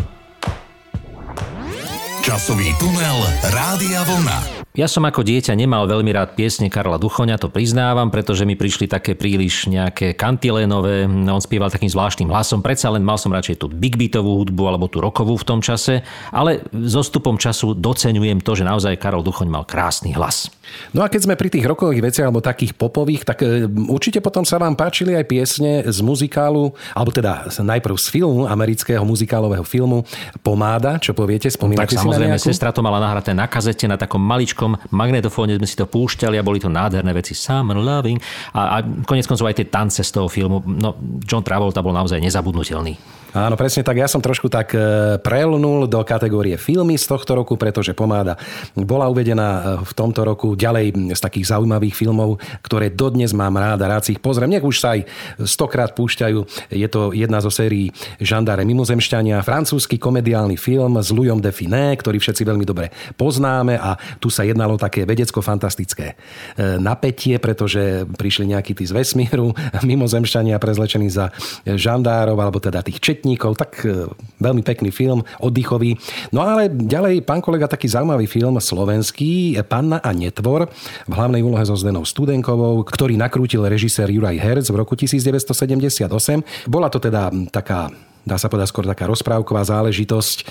Časový 2.20 2.76
tunel 2.84 3.20
Rádia 3.48 4.04
Vlna. 4.04 4.55
Ja 4.76 4.92
som 4.92 5.08
ako 5.08 5.24
dieťa 5.24 5.56
nemal 5.56 5.88
veľmi 5.88 6.12
rád 6.12 6.36
piesne 6.36 6.68
Karla 6.68 7.00
Duchoňa, 7.00 7.40
to 7.40 7.48
priznávam, 7.48 8.12
pretože 8.12 8.44
mi 8.44 8.60
prišli 8.60 8.92
také 8.92 9.16
príliš 9.16 9.72
nejaké 9.72 10.12
kantilénové. 10.20 11.08
On 11.08 11.40
spieval 11.40 11.72
takým 11.72 11.88
zvláštnym 11.88 12.28
hlasom. 12.28 12.60
Predsa 12.60 12.92
len 12.92 13.00
mal 13.00 13.16
som 13.16 13.32
radšej 13.32 13.64
tú 13.64 13.72
big 13.72 13.96
beatovú 13.96 14.44
hudbu 14.44 14.64
alebo 14.68 14.92
tú 14.92 15.00
rokovú 15.00 15.40
v 15.40 15.48
tom 15.48 15.64
čase, 15.64 16.04
ale 16.28 16.60
so 16.92 17.00
stupom 17.00 17.40
času 17.40 17.72
doceňujem 17.72 18.44
to, 18.44 18.52
že 18.52 18.68
naozaj 18.68 19.00
Karol 19.00 19.24
Duchoň 19.24 19.48
mal 19.48 19.64
krásny 19.64 20.12
hlas. 20.12 20.52
No 20.92 21.06
a 21.06 21.08
keď 21.08 21.24
sme 21.24 21.40
pri 21.40 21.48
tých 21.48 21.64
rokových 21.64 22.12
veciach 22.12 22.28
alebo 22.28 22.44
takých 22.44 22.76
popových, 22.76 23.24
tak 23.24 23.48
e, 23.48 23.64
určite 23.88 24.20
potom 24.20 24.44
sa 24.44 24.60
vám 24.60 24.76
páčili 24.76 25.16
aj 25.16 25.24
piesne 25.24 25.72
z 25.88 26.00
muzikálu, 26.04 26.76
alebo 26.92 27.16
teda 27.16 27.48
najprv 27.48 27.96
z 27.96 28.08
filmu, 28.12 28.44
amerického 28.50 29.08
muzikálového 29.08 29.64
filmu 29.64 30.04
Pomáda, 30.44 31.00
čo 31.00 31.16
poviete, 31.16 31.48
Tak 31.48 31.56
spomínate 31.56 31.96
si 31.96 32.02
na 32.02 32.04
samozrejme, 32.04 32.36
nejakú? 32.36 32.50
sestra 32.50 32.76
to 32.76 32.82
mala 32.84 33.00
nahraté 33.00 33.32
na 33.32 33.46
kazete, 33.48 33.86
na 33.88 33.96
takom 33.96 34.20
maličkom 34.20 34.65
magnetofóne 34.74 35.58
sme 35.60 35.68
si 35.70 35.78
to 35.78 35.86
púšťali 35.86 36.40
a 36.40 36.46
boli 36.46 36.58
to 36.58 36.72
nádherné 36.72 37.12
veci. 37.14 37.38
Summer 37.38 37.78
Loving 37.78 38.18
a, 38.56 38.82
a 38.82 38.86
konec 39.06 39.30
koncov 39.30 39.50
aj 39.50 39.58
tie 39.62 39.68
tance 39.70 40.02
z 40.02 40.12
toho 40.12 40.26
filmu. 40.32 40.64
No, 40.66 40.98
John 41.22 41.46
Travolta 41.46 41.86
bol 41.86 41.94
naozaj 41.94 42.22
nezabudnutelný. 42.22 43.25
Áno, 43.36 43.60
presne 43.60 43.84
tak. 43.84 44.00
Ja 44.00 44.08
som 44.08 44.24
trošku 44.24 44.48
tak 44.48 44.72
e, 44.72 45.20
prelnul 45.20 45.92
do 45.92 46.00
kategórie 46.08 46.56
filmy 46.56 46.96
z 46.96 47.04
tohto 47.04 47.36
roku, 47.36 47.60
pretože 47.60 47.92
Pomáda 47.92 48.40
bola 48.80 49.12
uvedená 49.12 49.50
e, 49.52 49.62
v 49.84 49.92
tomto 49.92 50.24
roku 50.24 50.56
ďalej 50.56 51.12
z 51.12 51.20
takých 51.20 51.52
zaujímavých 51.52 51.92
filmov, 51.92 52.40
ktoré 52.64 52.88
dodnes 52.96 53.36
mám 53.36 53.60
rád 53.60 53.84
a 53.84 53.92
rád 53.92 54.08
si 54.08 54.16
ich 54.16 54.24
pozriem. 54.24 54.56
Nech 54.56 54.64
už 54.64 54.80
sa 54.80 54.96
aj 54.96 55.04
stokrát 55.44 55.92
púšťajú. 55.92 56.72
Je 56.72 56.88
to 56.88 57.12
jedna 57.12 57.44
zo 57.44 57.52
sérií 57.52 57.92
Žandáre 58.24 58.64
mimozemšťania, 58.64 59.44
francúzsky 59.44 60.00
komediálny 60.00 60.56
film 60.56 60.96
s 60.96 61.12
Louisom 61.12 61.44
de 61.44 61.52
Finé, 61.52 61.92
ktorý 61.92 62.24
všetci 62.24 62.48
veľmi 62.48 62.64
dobre 62.64 62.88
poznáme 63.20 63.76
a 63.76 64.00
tu 64.24 64.32
sa 64.32 64.48
jednalo 64.48 64.80
také 64.80 65.04
vedecko-fantastické 65.04 66.16
e, 66.56 66.80
napätie, 66.80 67.36
pretože 67.44 68.08
prišli 68.16 68.56
nejakí 68.56 68.72
tí 68.72 68.88
z 68.88 68.96
vesmíru, 68.96 69.52
mimozemšťania 69.92 70.56
prezlečení 70.56 71.12
za 71.12 71.36
žandárov, 71.68 72.40
alebo 72.40 72.64
teda 72.64 72.80
tých 72.80 73.04
četníkov, 73.04 73.25
tak 73.58 73.82
e, 73.82 74.06
veľmi 74.38 74.62
pekný 74.62 74.94
film, 74.94 75.26
oddychový. 75.42 75.98
No 76.30 76.46
ale 76.46 76.70
ďalej, 76.70 77.26
pán 77.26 77.42
kolega, 77.42 77.66
taký 77.66 77.90
zaujímavý 77.90 78.30
film 78.30 78.62
slovenský, 78.62 79.58
Panna 79.66 79.98
a 79.98 80.14
netvor, 80.14 80.70
v 81.10 81.14
hlavnej 81.14 81.42
úlohe 81.42 81.66
so 81.66 81.74
Zdenou 81.74 82.06
Studenkovou, 82.06 82.86
ktorý 82.86 83.18
nakrútil 83.18 83.66
režisér 83.66 84.14
Juraj 84.14 84.38
Herz 84.38 84.70
v 84.70 84.78
roku 84.78 84.94
1978. 84.94 86.70
Bola 86.70 86.88
to 86.94 87.02
teda 87.02 87.34
taká 87.50 87.90
dá 88.26 88.42
sa 88.42 88.50
povedať 88.50 88.74
skôr 88.74 88.86
taká 88.90 89.06
rozprávková 89.06 89.62
záležitosť. 89.64 90.38
E, 90.42 90.44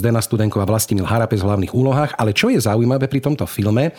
Zdena 0.00 0.24
Studenková, 0.24 0.64
Vlastimil 0.64 1.04
Harapes 1.04 1.44
v 1.44 1.46
hlavných 1.46 1.76
úlohách. 1.76 2.16
Ale 2.16 2.32
čo 2.32 2.48
je 2.48 2.58
zaujímavé 2.58 3.06
pri 3.06 3.20
tomto 3.20 3.44
filme, 3.44 3.92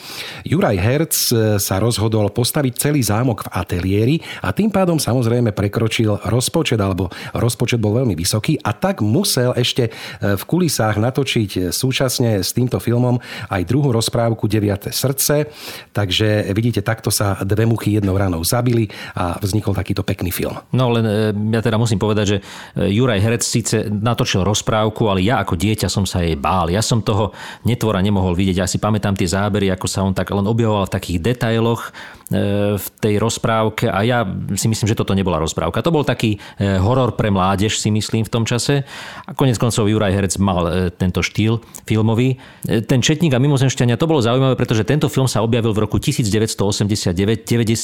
Juraj 0.43 0.77
Herc 0.81 1.13
e, 1.13 1.33
sa 1.61 1.77
rozhodol 1.77 2.33
postaviť 2.33 2.73
celý 2.81 3.05
zámok 3.05 3.45
v 3.45 3.51
ateliéri 3.53 4.15
a 4.41 4.49
tým 4.49 4.73
pádom 4.73 4.97
samozrejme 4.97 5.53
prekročil 5.53 6.17
rozpočet, 6.25 6.81
alebo 6.81 7.13
rozpočet 7.37 7.77
bol 7.77 7.93
veľmi 8.01 8.17
vysoký 8.17 8.57
a 8.65 8.73
tak 8.73 9.05
musel 9.05 9.53
ešte 9.53 9.87
e, 9.87 9.91
v 10.35 10.43
kulisách 10.43 10.97
natočiť 10.97 11.69
súčasne 11.69 12.41
s 12.41 12.51
týmto 12.57 12.81
filmom 12.81 13.21
aj 13.53 13.61
druhú 13.69 13.93
rozprávku 13.93 14.49
9. 14.49 14.89
srdce. 14.89 15.53
Takže 15.93 16.49
vidíte, 16.57 16.81
takto 16.81 17.13
sa 17.13 17.37
dve 17.45 17.69
muchy 17.69 18.01
jednou 18.01 18.17
ranou 18.17 18.41
zabili 18.41 18.89
a 19.13 19.37
vznikol 19.37 19.77
takýto 19.77 20.01
pekný 20.01 20.33
film. 20.33 20.57
No 20.73 20.89
len 20.89 21.05
ja 21.53 21.61
teda 21.61 21.77
musím 21.77 22.01
povedať, 22.01 22.25
že 22.25 22.37
e, 22.39 22.89
Juraj 23.11 23.27
Herec 23.27 23.43
síce 23.43 23.75
natočil 23.91 24.39
rozprávku, 24.47 25.11
ale 25.11 25.19
ja 25.19 25.43
ako 25.43 25.59
dieťa 25.59 25.91
som 25.91 26.07
sa 26.07 26.23
jej 26.23 26.39
bál. 26.39 26.71
Ja 26.71 26.79
som 26.79 27.03
toho 27.03 27.35
netvora 27.67 27.99
nemohol 27.99 28.39
vidieť. 28.39 28.63
Ja 28.63 28.71
si 28.71 28.79
pamätám 28.79 29.19
tie 29.19 29.27
zábery, 29.27 29.67
ako 29.67 29.83
sa 29.83 30.07
on 30.07 30.15
tak 30.15 30.31
len 30.31 30.47
objavoval 30.47 30.87
v 30.87 30.95
takých 30.95 31.19
detailoch 31.19 31.91
e, 32.31 32.79
v 32.79 32.87
tej 33.03 33.19
rozprávke 33.19 33.91
a 33.91 33.99
ja 34.07 34.23
si 34.55 34.71
myslím, 34.71 34.87
že 34.87 34.95
toto 34.95 35.11
nebola 35.11 35.43
rozprávka. 35.43 35.83
To 35.83 35.91
bol 35.91 36.07
taký 36.07 36.39
e, 36.55 36.79
horor 36.79 37.19
pre 37.19 37.27
mládež, 37.27 37.83
si 37.83 37.91
myslím, 37.91 38.23
v 38.23 38.31
tom 38.31 38.47
čase. 38.47 38.87
A 39.27 39.35
konec 39.35 39.59
koncov 39.59 39.91
Juraj 39.91 40.15
Herec 40.15 40.39
mal 40.39 40.63
e, 40.71 40.71
tento 40.95 41.19
štýl 41.19 41.59
filmový. 41.83 42.39
Ten 42.63 43.03
Četník 43.03 43.35
a 43.35 43.43
mimozemšťania, 43.43 43.99
to 43.99 44.07
bolo 44.07 44.23
zaujímavé, 44.23 44.55
pretože 44.55 44.87
tento 44.87 45.11
film 45.11 45.27
sa 45.27 45.43
objavil 45.43 45.75
v 45.75 45.83
roku 45.83 45.99
1989, 45.99 47.11
90. 47.43 47.75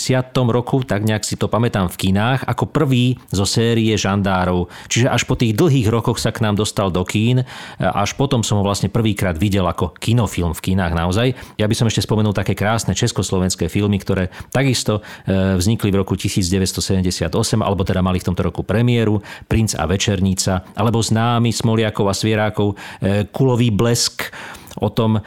roku, 0.56 0.88
tak 0.88 1.04
nejak 1.04 1.28
si 1.28 1.36
to 1.36 1.52
pamätám 1.52 1.92
v 1.92 2.00
kinách, 2.08 2.48
ako 2.48 2.72
prvý 2.72 3.20
zo 3.28 3.44
série 3.44 3.92
žandárov. 4.00 4.72
Čiže 4.88 5.17
až 5.18 5.26
po 5.26 5.34
tých 5.34 5.58
dlhých 5.58 5.90
rokoch 5.90 6.22
sa 6.22 6.30
k 6.30 6.46
nám 6.46 6.62
dostal 6.62 6.94
do 6.94 7.02
kín 7.02 7.42
až 7.98 8.14
potom 8.14 8.46
som 8.46 8.62
ho 8.62 8.64
vlastne 8.66 8.94
prvýkrát 8.94 9.34
videl 9.34 9.66
ako 9.66 9.98
kinofilm 9.98 10.54
v 10.54 10.64
kinách 10.72 10.94
naozaj. 10.94 11.34
Ja 11.58 11.66
by 11.66 11.76
som 11.76 11.90
ešte 11.90 12.06
spomenul 12.06 12.36
také 12.38 12.54
krásne 12.54 12.94
československé 12.94 13.72
filmy, 13.72 13.98
ktoré 13.98 14.30
takisto 14.54 15.02
e, 15.26 15.58
vznikli 15.58 15.90
v 15.90 16.06
roku 16.06 16.14
1978, 16.14 17.34
alebo 17.64 17.82
teda 17.82 18.06
mali 18.06 18.22
v 18.22 18.28
tomto 18.30 18.46
roku 18.46 18.62
premiéru, 18.62 19.24
Princ 19.50 19.74
a 19.74 19.90
večernica, 19.90 20.62
alebo 20.78 21.02
známy 21.02 21.50
Smoliakov 21.50 22.06
a 22.06 22.14
Svierákov, 22.14 22.78
e, 23.02 23.26
Kulový 23.34 23.74
blesk, 23.74 24.30
o 24.78 24.94
tom 24.94 25.18
e, 25.18 25.22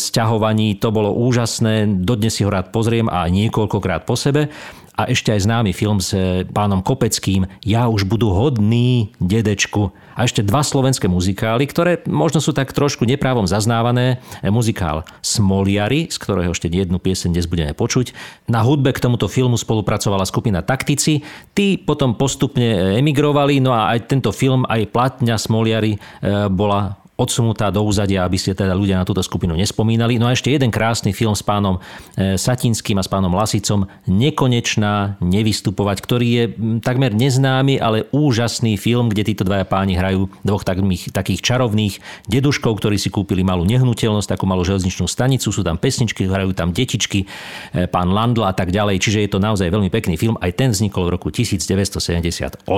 sťahovaní. 0.00 0.80
To 0.80 0.88
bolo 0.88 1.12
úžasné, 1.12 2.00
dodnes 2.00 2.32
si 2.32 2.48
ho 2.48 2.50
rád 2.50 2.72
pozriem 2.72 3.12
a 3.12 3.28
niekoľkokrát 3.28 4.08
po 4.08 4.16
sebe. 4.16 4.48
A 4.96 5.12
ešte 5.12 5.28
aj 5.28 5.44
známy 5.44 5.76
film 5.76 6.00
s 6.00 6.16
e, 6.16 6.48
pánom 6.48 6.80
Kopeckým 6.80 7.44
Ja 7.60 7.84
už 7.92 8.08
budú 8.08 8.32
hodný, 8.32 9.12
dedečku. 9.20 9.92
A 10.16 10.24
ešte 10.24 10.40
dva 10.40 10.64
slovenské 10.64 11.04
muzikály, 11.04 11.68
ktoré 11.68 12.00
možno 12.08 12.40
sú 12.40 12.56
tak 12.56 12.72
trošku 12.72 13.04
neprávom 13.04 13.44
zaznávané. 13.44 14.24
E, 14.40 14.48
Muzikál 14.48 15.04
Smoliari, 15.20 16.08
z 16.08 16.16
ktorého 16.16 16.56
ešte 16.56 16.72
jednu 16.72 16.96
pieseň 16.96 17.36
dnes 17.36 17.44
budeme 17.44 17.76
počuť. 17.76 18.16
Na 18.48 18.64
hudbe 18.64 18.96
k 18.96 19.04
tomuto 19.04 19.28
filmu 19.28 19.60
spolupracovala 19.60 20.24
skupina 20.24 20.64
Taktici. 20.64 21.20
Tí 21.52 21.76
potom 21.76 22.16
postupne 22.16 22.96
emigrovali, 22.96 23.60
no 23.60 23.76
a 23.76 23.92
aj 23.92 24.08
tento 24.08 24.32
film, 24.32 24.64
aj 24.64 24.88
platňa 24.96 25.36
Smoliari 25.36 26.00
bola 26.48 27.05
odsunutá 27.16 27.72
do 27.72 27.80
úzadia, 27.80 28.28
aby 28.28 28.36
si 28.36 28.52
teda 28.52 28.76
ľudia 28.76 29.00
na 29.00 29.08
túto 29.08 29.24
skupinu 29.24 29.56
nespomínali. 29.56 30.20
No 30.20 30.28
a 30.28 30.36
ešte 30.36 30.52
jeden 30.52 30.68
krásny 30.68 31.16
film 31.16 31.32
s 31.32 31.40
pánom 31.40 31.80
e, 32.12 32.36
Satinským 32.36 33.00
a 33.00 33.04
s 33.04 33.08
pánom 33.08 33.32
Lasicom, 33.32 33.88
Nekonečná, 34.04 35.16
nevystupovať, 35.24 35.96
ktorý 36.04 36.28
je 36.28 36.44
takmer 36.84 37.16
neznámy, 37.16 37.80
ale 37.80 38.04
úžasný 38.12 38.76
film, 38.76 39.08
kde 39.08 39.32
títo 39.32 39.48
dvaja 39.48 39.64
páni 39.64 39.96
hrajú 39.96 40.28
dvoch 40.44 40.62
takých, 40.62 41.08
takých 41.10 41.40
čarovných 41.40 41.94
deduškov, 42.28 42.84
ktorí 42.84 43.00
si 43.00 43.08
kúpili 43.08 43.40
malú 43.40 43.64
nehnuteľnosť, 43.64 44.36
takú 44.36 44.44
malú 44.44 44.60
železničnú 44.68 45.08
stanicu, 45.08 45.48
sú 45.48 45.64
tam 45.64 45.80
pesničky, 45.80 46.28
hrajú 46.28 46.52
tam 46.52 46.76
detičky, 46.76 47.24
e, 47.24 47.88
pán 47.88 48.12
Landl 48.12 48.44
a 48.44 48.52
tak 48.52 48.68
ďalej. 48.68 49.00
Čiže 49.00 49.18
je 49.24 49.30
to 49.32 49.40
naozaj 49.40 49.72
veľmi 49.72 49.88
pekný 49.88 50.20
film. 50.20 50.36
Aj 50.44 50.52
ten 50.52 50.68
vznikol 50.68 51.08
v 51.08 51.16
roku 51.16 51.32
1978. 51.32 52.68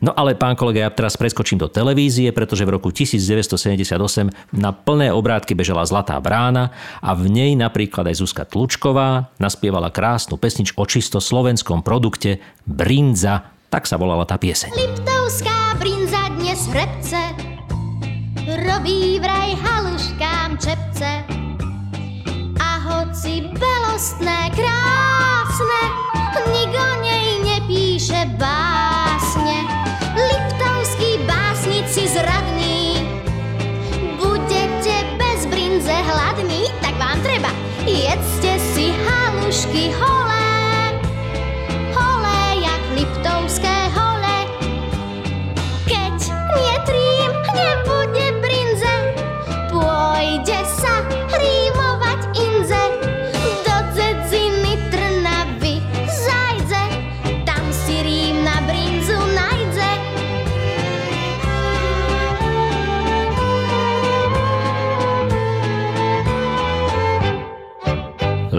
No 0.00 0.12
ale 0.14 0.38
pán 0.38 0.54
kolega, 0.54 0.86
ja 0.86 0.90
teraz 0.92 1.18
preskočím 1.18 1.58
do 1.58 1.68
televízie, 1.70 2.30
pretože 2.30 2.64
v 2.64 2.78
roku 2.78 2.92
1978 2.94 3.96
na 4.54 4.70
plné 4.70 5.10
obrátky 5.10 5.56
bežala 5.56 5.86
Zlatá 5.88 6.18
brána 6.20 6.70
a 7.02 7.16
v 7.16 7.30
nej 7.30 7.52
napríklad 7.58 8.06
aj 8.10 8.22
Zuzka 8.22 8.44
Tlučková 8.46 9.32
naspievala 9.40 9.90
krásnu 9.90 10.38
pesničku 10.38 10.78
o 10.78 10.86
čisto 10.86 11.18
slovenskom 11.18 11.82
produkte 11.82 12.38
Brinza. 12.64 13.50
Tak 13.66 13.90
sa 13.90 13.98
volala 13.98 14.22
tá 14.22 14.38
pieseň. 14.38 14.70
Liptovská 14.72 15.74
brinza 15.82 16.30
dnes 16.38 16.60
hrebce, 16.70 17.20
robí 18.62 19.18
vraj 19.18 19.58
haluškám 19.58 20.54
čepce. 20.62 21.10
A 22.62 22.70
hoci 22.86 23.50
belostné, 23.50 24.54
krásne, 24.54 25.82
nik 26.54 26.72
o 26.72 26.90
nej 27.02 27.28
nepíše 27.42 28.38
básne. 28.38 28.75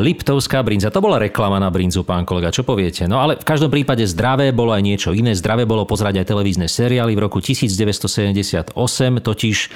Liptovská 0.08 0.64
brinza, 0.64 0.88
to 0.88 1.04
bola 1.04 1.20
reklama 1.20 1.60
na 1.60 1.68
brinzu, 1.68 2.08
pán 2.08 2.24
kolega, 2.24 2.48
čo 2.48 2.64
poviete? 2.64 3.04
No 3.12 3.20
ale 3.20 3.36
v 3.36 3.44
každom 3.44 3.68
prípade 3.68 4.08
zdravé 4.08 4.56
bolo 4.56 4.72
aj 4.72 4.80
niečo 4.80 5.12
iné. 5.12 5.36
Zdravé 5.36 5.68
bolo 5.68 5.84
pozerať 5.84 6.24
aj 6.24 6.32
televízne 6.32 6.72
seriály. 6.72 7.12
V 7.12 7.28
roku 7.28 7.44
1978 7.44 8.72
totiž 9.20 9.58
e, 9.60 9.68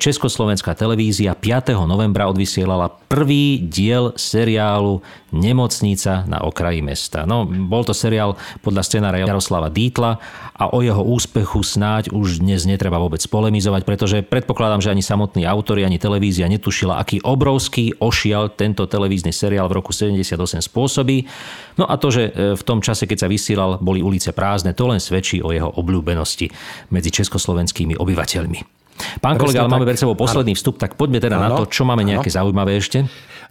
Československá 0.00 0.72
televízia 0.72 1.36
5. 1.36 1.76
novembra 1.84 2.24
odvysielala 2.24 2.88
prvý 2.88 3.60
diel 3.68 4.16
seriálu 4.16 5.04
Nemocnica 5.36 6.24
na 6.26 6.42
okraji 6.42 6.80
mesta. 6.80 7.28
No, 7.28 7.44
bol 7.44 7.84
to 7.84 7.92
seriál 7.92 8.34
podľa 8.64 8.82
scenára 8.82 9.20
Jaroslava 9.20 9.68
Dítla 9.70 10.18
a 10.56 10.72
o 10.72 10.80
jeho 10.80 11.04
úspechu 11.04 11.60
snáď 11.60 12.10
už 12.10 12.40
dnes 12.40 12.64
netreba 12.64 12.96
vôbec 12.96 13.20
polemizovať, 13.28 13.82
pretože 13.84 14.16
predpokladám, 14.24 14.80
že 14.80 14.92
ani 14.92 15.04
samotní 15.04 15.44
autori, 15.44 15.84
ani 15.84 16.00
televízia 16.00 16.48
netušila, 16.48 16.96
aký 16.96 17.20
obrovský 17.20 18.00
ošial 18.00 18.56
tento 18.56 18.88
televízny 18.88 19.30
seriál 19.30 19.68
v 19.68 19.78
roku 19.78 19.92
78 19.92 20.64
spôsobí. 20.64 21.28
No 21.76 21.84
a 21.84 22.00
to, 22.00 22.08
že 22.08 22.32
e, 22.32 22.56
v 22.56 22.62
tom 22.64 22.80
čase, 22.80 23.04
keď 23.04 23.26
sa 23.26 23.28
vysielal, 23.28 23.76
boli 23.78 24.00
ulice 24.00 24.32
prázdne, 24.32 24.72
to 24.72 24.88
len 24.88 24.98
svedčí 24.98 25.44
o 25.44 25.52
jeho 25.52 25.68
obľúbenosti 25.68 26.48
medzi 26.88 27.12
československými 27.12 28.00
obyvateľmi. 28.00 28.76
Pán 29.20 29.36
kolega, 29.36 29.60
ale 29.64 29.72
máme 29.72 29.84
pred 29.88 30.00
sebou 30.00 30.16
posledný 30.16 30.56
vstup, 30.56 30.80
tak 30.80 30.96
poďme 30.96 31.20
teda 31.20 31.36
na 31.36 31.52
Áno, 31.52 31.64
to, 31.64 31.64
čo 31.68 31.84
máme 31.84 32.00
nejaké 32.00 32.32
zaujímavé 32.32 32.80
ešte. 32.80 33.04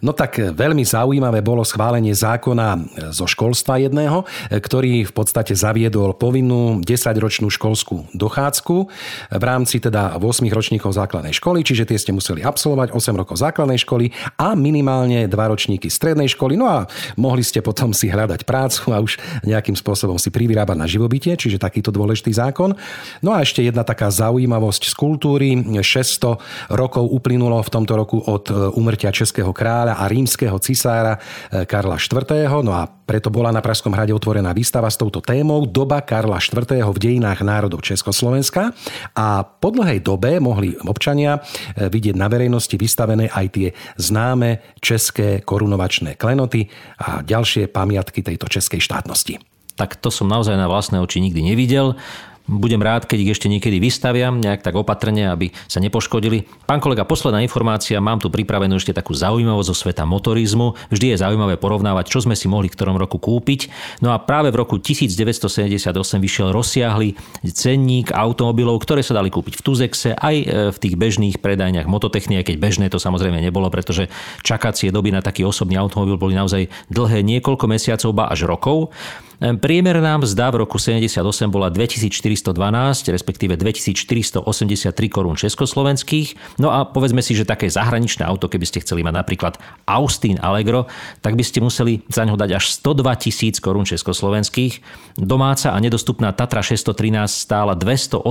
No 0.04 0.12
tak 0.12 0.36
veľmi 0.36 0.84
zaujímavé 0.84 1.40
bolo 1.40 1.64
schválenie 1.64 2.12
zákona 2.12 2.76
zo 3.14 3.24
školstva 3.24 3.80
jedného, 3.80 4.28
ktorý 4.52 5.08
v 5.08 5.12
podstate 5.14 5.56
zaviedol 5.56 6.12
povinnú 6.12 6.84
10-ročnú 6.84 7.48
školskú 7.48 8.12
dochádzku 8.12 8.76
v 9.32 9.44
rámci 9.44 9.80
teda 9.80 10.20
8 10.20 10.52
ročníkov 10.52 10.92
základnej 10.92 11.32
školy, 11.32 11.64
čiže 11.64 11.88
tie 11.88 11.96
ste 11.96 12.12
museli 12.12 12.44
absolvovať 12.44 12.92
8 12.92 13.16
rokov 13.16 13.40
základnej 13.40 13.80
školy 13.80 14.12
a 14.36 14.52
minimálne 14.52 15.24
2 15.24 15.32
ročníky 15.32 15.88
strednej 15.88 16.28
školy. 16.28 16.60
No 16.60 16.68
a 16.68 16.78
mohli 17.16 17.40
ste 17.40 17.64
potom 17.64 17.96
si 17.96 18.10
hľadať 18.12 18.44
prácu 18.44 18.92
a 18.92 19.00
už 19.00 19.16
nejakým 19.46 19.78
spôsobom 19.78 20.20
si 20.20 20.28
privyrábať 20.28 20.76
na 20.76 20.90
živobytie, 20.90 21.38
čiže 21.38 21.62
takýto 21.62 21.94
dôležitý 21.94 22.34
zákon. 22.34 22.74
No 23.22 23.30
a 23.32 23.40
ešte 23.40 23.62
jedna 23.64 23.86
taká 23.86 24.12
zaujímavosť 24.12 24.82
z 24.90 24.94
kultúry. 24.98 25.48
600 25.86 26.74
rokov 26.74 27.06
uplynulo 27.06 27.62
v 27.62 27.70
tomto 27.70 27.94
roku 27.94 28.18
od 28.20 28.50
úmrtia 28.74 29.14
Českého 29.14 29.54
kráľa 29.54 29.85
a 29.94 30.10
rímskeho 30.10 30.58
cisára 30.58 31.20
e, 31.52 31.62
Karla 31.68 32.00
IV. 32.00 32.26
No 32.66 32.74
a 32.74 32.88
preto 32.88 33.30
bola 33.30 33.54
na 33.54 33.62
Pražskom 33.62 33.94
hrade 33.94 34.10
otvorená 34.10 34.50
výstava 34.50 34.90
s 34.90 34.98
touto 34.98 35.22
témou 35.22 35.62
Doba 35.68 36.02
Karla 36.02 36.42
IV. 36.42 36.82
v 36.82 36.98
dejinách 36.98 37.46
národov 37.46 37.86
Československa 37.86 38.74
a 39.14 39.46
po 39.46 39.70
dlhej 39.70 40.02
dobe 40.02 40.42
mohli 40.42 40.74
občania 40.82 41.38
e, 41.76 41.86
vidieť 41.86 42.18
na 42.18 42.26
verejnosti 42.26 42.74
vystavené 42.74 43.30
aj 43.30 43.46
tie 43.54 43.68
známe 44.00 44.80
české 44.82 45.44
korunovačné 45.46 46.18
klenoty 46.18 46.66
a 46.98 47.22
ďalšie 47.22 47.70
pamiatky 47.70 48.26
tejto 48.26 48.50
českej 48.50 48.82
štátnosti. 48.82 49.38
Tak 49.76 50.00
to 50.00 50.08
som 50.08 50.26
naozaj 50.26 50.56
na 50.56 50.66
vlastné 50.66 50.96
oči 51.04 51.20
nikdy 51.20 51.52
nevidel. 51.52 52.00
Budem 52.46 52.78
rád, 52.78 53.10
keď 53.10 53.18
ich 53.26 53.32
ešte 53.34 53.50
niekedy 53.50 53.82
vystaviam, 53.82 54.38
nejak 54.38 54.62
tak 54.62 54.78
opatrne, 54.78 55.26
aby 55.26 55.50
sa 55.66 55.82
nepoškodili. 55.82 56.46
Pán 56.62 56.78
kolega, 56.78 57.02
posledná 57.02 57.42
informácia, 57.42 57.98
mám 57.98 58.22
tu 58.22 58.30
pripravenú 58.30 58.78
ešte 58.78 58.94
takú 58.94 59.18
zaujímavosť 59.18 59.66
zo 59.66 59.74
sveta 59.74 60.06
motorizmu. 60.06 60.78
Vždy 60.94 61.10
je 61.10 61.26
zaujímavé 61.26 61.58
porovnávať, 61.58 62.06
čo 62.06 62.22
sme 62.22 62.38
si 62.38 62.46
mohli 62.46 62.70
v 62.70 62.78
ktorom 62.78 62.94
roku 63.02 63.18
kúpiť. 63.18 63.66
No 63.98 64.14
a 64.14 64.22
práve 64.22 64.54
v 64.54 64.62
roku 64.62 64.78
1978 64.78 65.90
vyšiel 66.22 66.54
rozsiahly 66.54 67.18
cenník 67.50 68.14
automobilov, 68.14 68.78
ktoré 68.78 69.02
sa 69.02 69.18
dali 69.18 69.26
kúpiť 69.26 69.58
v 69.58 69.64
Tuzexe 69.66 70.14
aj 70.14 70.36
e, 70.38 70.46
v 70.70 70.78
tých 70.78 70.94
bežných 70.94 71.42
predajniach 71.42 71.90
mototechnie, 71.90 72.46
keď 72.46 72.62
bežné 72.62 72.86
to 72.94 73.02
samozrejme 73.02 73.42
nebolo, 73.42 73.66
pretože 73.74 74.06
čakacie 74.46 74.94
doby 74.94 75.10
na 75.10 75.18
taký 75.18 75.42
osobný 75.42 75.74
automobil 75.74 76.14
boli 76.14 76.38
naozaj 76.38 76.70
dlhé 76.94 77.26
niekoľko 77.26 77.66
mesiacov, 77.66 78.14
ba 78.14 78.30
až 78.30 78.46
rokov. 78.46 78.94
Priemerná 79.36 80.16
mzda 80.16 80.48
v 80.48 80.64
roku 80.64 80.80
78 80.80 81.20
bola 81.52 81.68
2412, 81.68 83.12
respektíve 83.12 83.60
2483 83.60 84.40
korún 85.12 85.36
československých. 85.36 86.56
No 86.56 86.72
a 86.72 86.88
povedzme 86.88 87.20
si, 87.20 87.36
že 87.36 87.44
také 87.44 87.68
zahraničné 87.68 88.24
auto, 88.24 88.48
keby 88.48 88.64
ste 88.64 88.80
chceli 88.80 89.04
mať 89.04 89.12
napríklad 89.12 89.60
Austin 89.84 90.40
Allegro, 90.40 90.88
tak 91.20 91.36
by 91.36 91.44
ste 91.44 91.60
museli 91.60 92.00
za 92.08 92.24
ňo 92.24 92.40
dať 92.40 92.50
až 92.56 92.80
102 92.80 93.28
tisíc 93.28 93.60
korún 93.60 93.84
československých. 93.84 94.80
Domáca 95.20 95.76
a 95.76 95.78
nedostupná 95.84 96.32
Tatra 96.32 96.64
613 96.64 97.28
stála 97.28 97.76
284 97.76 98.24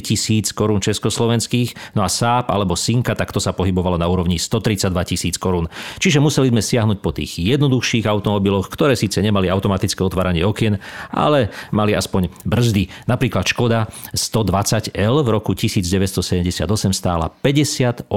tisíc 0.00 0.48
korún 0.56 0.80
československých, 0.80 1.92
no 1.92 2.00
a 2.00 2.08
Saab 2.08 2.48
alebo 2.48 2.72
Sinka, 2.72 3.12
tak 3.12 3.36
to 3.36 3.40
sa 3.40 3.52
pohybovalo 3.52 4.00
na 4.00 4.08
úrovni 4.08 4.40
132 4.40 4.96
tisíc 5.12 5.36
korún. 5.36 5.68
Čiže 6.00 6.24
museli 6.24 6.48
sme 6.48 6.64
siahnuť 6.64 7.04
po 7.04 7.12
tých 7.12 7.36
jednoduchších 7.36 8.08
automobiloch, 8.08 8.72
ktoré 8.72 8.96
síce 8.96 9.20
nemali 9.20 9.52
automatické 9.52 10.05
otváranie 10.06 10.46
okien, 10.46 10.78
ale 11.10 11.50
mali 11.74 11.92
aspoň 11.92 12.30
brzdy. 12.46 12.88
Napríklad 13.10 13.44
Škoda 13.50 13.90
120L 14.14 15.14
v 15.20 15.28
roku 15.28 15.52
1978 15.52 16.64
stála 16.94 17.28
58 17.42 18.08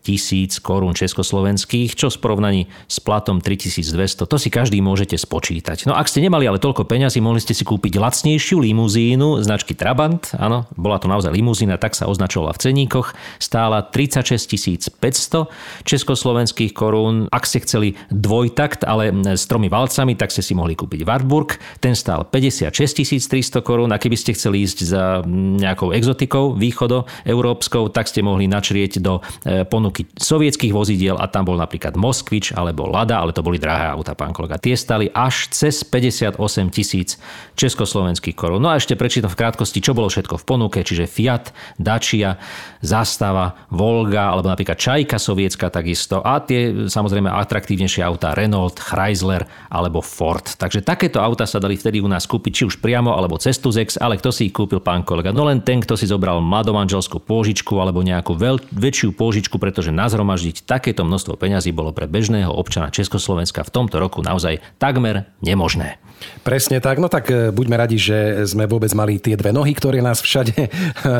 tisíc 0.00 0.58
korún 0.58 0.96
československých, 0.96 1.94
čo 1.94 2.08
v 2.08 2.18
porovnaní 2.18 2.62
s 2.88 2.98
platom 2.98 3.38
3200, 3.44 4.26
to 4.26 4.36
si 4.40 4.48
každý 4.48 4.80
môžete 4.80 5.14
spočítať. 5.20 5.84
No 5.84 5.94
ak 5.94 6.08
ste 6.08 6.24
nemali 6.24 6.48
ale 6.48 6.58
toľko 6.58 6.88
peňazí, 6.88 7.20
mohli 7.20 7.38
ste 7.38 7.52
si 7.52 7.62
kúpiť 7.62 8.00
lacnejšiu 8.00 8.58
limuzínu 8.58 9.44
značky 9.44 9.76
Trabant, 9.76 10.32
áno, 10.34 10.64
bola 10.74 10.96
to 10.96 11.06
naozaj 11.06 11.30
limuzína, 11.30 11.76
tak 11.76 11.92
sa 11.94 12.08
označovala 12.08 12.56
v 12.56 12.62
ceníkoch, 12.64 13.12
stála 13.38 13.84
36 13.84 14.96
500 14.96 15.84
československých 15.84 16.72
korún. 16.72 17.28
Ak 17.30 17.44
ste 17.44 17.62
chceli 17.62 17.94
dvojtakt, 18.08 18.82
ale 18.86 19.12
s 19.36 19.44
tromi 19.46 19.68
valcami, 19.68 20.16
tak 20.16 20.32
ste 20.32 20.42
si 20.42 20.56
mohli 20.56 20.74
kúpiť 20.74 21.04
Wartburg, 21.26 21.58
ten 21.82 21.98
stál 21.98 22.22
56 22.30 23.26
300 23.26 23.66
korún 23.66 23.90
a 23.90 23.98
keby 23.98 24.14
ste 24.14 24.32
chceli 24.38 24.62
ísť 24.62 24.78
za 24.86 25.04
nejakou 25.26 25.90
exotikou 25.90 26.54
východo 26.54 27.10
európskou, 27.26 27.90
tak 27.90 28.06
ste 28.06 28.22
mohli 28.22 28.46
načrieť 28.46 29.02
do 29.02 29.18
e, 29.42 29.66
ponuky 29.66 30.06
sovietských 30.14 30.70
vozidiel 30.70 31.18
a 31.18 31.26
tam 31.26 31.50
bol 31.50 31.58
napríklad 31.58 31.98
Moskvič 31.98 32.54
alebo 32.54 32.86
Lada, 32.86 33.18
ale 33.18 33.34
to 33.34 33.42
boli 33.42 33.58
drahé 33.58 33.90
auta, 33.90 34.14
pán 34.14 34.30
kolega. 34.30 34.62
Tie 34.62 34.78
stali 34.78 35.10
až 35.10 35.50
cez 35.50 35.82
58 35.82 36.38
tisíc 36.70 37.18
československých 37.58 38.38
korún. 38.38 38.62
No 38.62 38.70
a 38.70 38.78
ešte 38.78 38.94
prečítam 38.94 39.28
v 39.28 39.42
krátkosti, 39.42 39.82
čo 39.82 39.92
bolo 39.92 40.06
všetko 40.06 40.38
v 40.38 40.44
ponuke, 40.46 40.78
čiže 40.86 41.10
Fiat, 41.10 41.50
Dacia, 41.76 42.38
Zastava, 42.78 43.66
Volga 43.74 44.30
alebo 44.30 44.46
napríklad 44.46 44.78
Čajka 44.78 45.18
sovietska 45.18 45.74
takisto 45.74 46.22
a 46.22 46.38
tie 46.38 46.86
samozrejme 46.86 47.26
atraktívnejšie 47.26 48.06
autá 48.06 48.36
Renault, 48.36 48.78
Chrysler 48.78 49.42
alebo 49.72 49.98
Ford. 50.04 50.44
Takže 50.44 50.86
takéto 50.86 51.15
auta 51.20 51.44
sa 51.48 51.62
dali 51.62 51.76
vtedy 51.78 52.00
u 52.00 52.08
nás 52.08 52.24
kúpiť 52.24 52.52
či 52.52 52.62
už 52.68 52.76
priamo 52.80 53.14
alebo 53.14 53.36
cez 53.36 53.56
Tuzex, 53.60 53.96
ale 54.00 54.16
kto 54.16 54.32
si 54.32 54.48
ich 54.48 54.54
kúpil 54.54 54.80
pán 54.80 55.02
kolega? 55.02 55.32
No 55.32 55.44
len 55.46 55.60
ten, 55.62 55.82
kto 55.84 55.94
si 55.94 56.08
zobral 56.08 56.40
mladomanželskú 56.42 57.22
pôžičku 57.22 57.76
alebo 57.78 58.00
nejakú 58.02 58.34
veľ, 58.36 58.62
väčšiu 58.72 59.14
pôžičku, 59.14 59.56
pretože 59.60 59.94
nazhromaždiť 59.94 60.64
takéto 60.64 61.04
množstvo 61.04 61.36
peňazí 61.36 61.72
bolo 61.72 61.92
pre 61.92 62.08
bežného 62.08 62.50
občana 62.52 62.92
Československa 62.92 63.66
v 63.66 63.72
tomto 63.72 64.00
roku 64.00 64.24
naozaj 64.24 64.60
takmer 64.80 65.28
nemožné. 65.44 66.00
Presne 66.42 66.78
tak, 66.78 66.96
no 67.02 67.10
tak 67.10 67.28
e, 67.28 67.50
buďme 67.52 67.76
radi, 67.76 67.98
že 68.00 68.46
sme 68.48 68.64
vôbec 68.70 68.88
mali 68.96 69.18
tie 69.20 69.36
dve 69.36 69.52
nohy, 69.52 69.74
ktoré 69.74 70.00
nás 70.00 70.22
všade 70.22 70.54
e, 70.64 70.68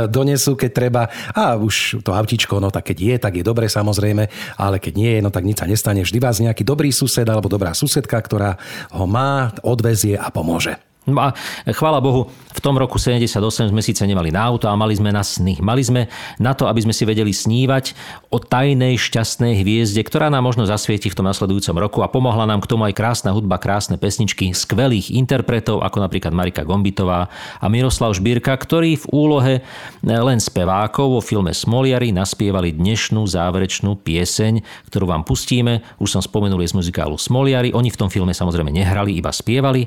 donesú, 0.08 0.54
keď 0.56 0.70
treba. 0.72 1.02
A 1.34 1.58
už 1.58 2.00
to 2.00 2.14
autičko, 2.14 2.62
no 2.62 2.70
tak 2.70 2.94
keď 2.94 2.98
je, 2.98 3.14
tak 3.20 3.32
je 3.36 3.44
dobre 3.44 3.68
samozrejme, 3.68 4.24
ale 4.56 4.76
keď 4.80 4.92
nie 4.96 5.10
je, 5.18 5.20
no 5.20 5.30
tak 5.34 5.44
nič 5.44 5.60
sa 5.60 5.68
nestane. 5.68 6.00
Vždy 6.06 6.18
vás 6.22 6.40
nejaký 6.40 6.62
dobrý 6.64 6.94
sused 6.94 7.26
alebo 7.26 7.50
dobrá 7.50 7.74
susedka, 7.74 8.16
ktorá 8.22 8.56
ho 8.94 9.04
má, 9.04 9.52
odvezie 9.86 10.18
a 10.18 10.34
pomôže. 10.34 10.74
No 11.06 11.22
a 11.22 11.30
chvála 11.70 12.02
Bohu, 12.02 12.26
v 12.50 12.60
tom 12.64 12.74
roku 12.74 12.98
78 12.98 13.70
sme 13.70 13.78
síce 13.78 14.02
nemali 14.02 14.34
na 14.34 14.42
auto 14.42 14.66
a 14.66 14.74
mali 14.74 14.98
sme 14.98 15.14
na 15.14 15.22
sny. 15.22 15.62
Mali 15.62 15.78
sme 15.86 16.10
na 16.42 16.50
to, 16.50 16.66
aby 16.66 16.82
sme 16.82 16.90
si 16.90 17.06
vedeli 17.06 17.30
snívať 17.30 17.94
o 18.32 18.42
tajnej 18.42 18.98
šťastnej 18.98 19.62
hviezde, 19.62 20.02
ktorá 20.02 20.26
nám 20.34 20.50
možno 20.50 20.66
zasvieti 20.66 21.06
v 21.06 21.14
tom 21.14 21.30
nasledujúcom 21.30 21.76
roku 21.78 22.02
a 22.02 22.10
pomohla 22.10 22.42
nám 22.42 22.58
k 22.58 22.70
tomu 22.74 22.90
aj 22.90 22.98
krásna 22.98 23.30
hudba, 23.30 23.62
krásne 23.62 24.00
pesničky 24.00 24.50
skvelých 24.50 25.14
interpretov, 25.14 25.86
ako 25.86 26.02
napríklad 26.02 26.34
Marika 26.34 26.66
Gombitová 26.66 27.30
a 27.62 27.66
Miroslav 27.70 28.10
Žbírka, 28.16 28.50
ktorí 28.58 28.98
v 28.98 29.06
úlohe 29.14 29.54
len 30.02 30.42
spevákov 30.42 31.06
vo 31.06 31.22
filme 31.22 31.54
Smoliari 31.54 32.10
naspievali 32.10 32.74
dnešnú 32.74 33.22
záverečnú 33.30 33.94
pieseň, 34.02 34.64
ktorú 34.90 35.06
vám 35.06 35.22
pustíme. 35.22 35.86
Už 36.02 36.18
som 36.18 36.22
spomenul 36.24 36.66
je 36.66 36.74
z 36.74 36.78
muzikálu 36.82 37.14
Smoliari. 37.14 37.70
Oni 37.70 37.94
v 37.94 38.00
tom 38.00 38.10
filme 38.10 38.34
samozrejme 38.34 38.74
nehrali, 38.74 39.14
iba 39.14 39.30
spievali. 39.30 39.86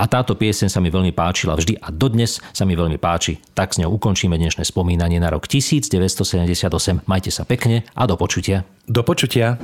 A 0.00 0.08
táto 0.08 0.32
pieseň 0.32 0.72
sa 0.72 0.80
mi 0.80 0.88
veľmi 0.88 1.12
páčila 1.12 1.52
vždy 1.60 1.76
a 1.76 1.92
dodnes 1.92 2.40
sa 2.56 2.64
mi 2.64 2.72
veľmi 2.72 2.96
páči. 2.96 3.36
Tak 3.52 3.76
s 3.76 3.84
ňou 3.84 4.00
ukončíme 4.00 4.32
dnešné 4.32 4.64
spomínanie 4.64 5.20
na 5.20 5.28
rok 5.28 5.44
1978. 5.44 7.04
Majte 7.04 7.28
sa 7.28 7.44
pekne 7.44 7.84
a 7.92 8.08
do 8.08 8.16
počutia. 8.16 8.64
Do 8.88 9.04
počutia. 9.04 9.60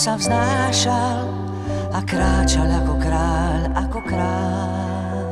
Sa 0.00 0.16
vznášal 0.16 1.28
a 1.92 2.00
kráčal 2.08 2.64
ako 2.72 2.96
kráľ, 3.04 3.60
ako 3.76 4.00
kráľ. 4.08 5.28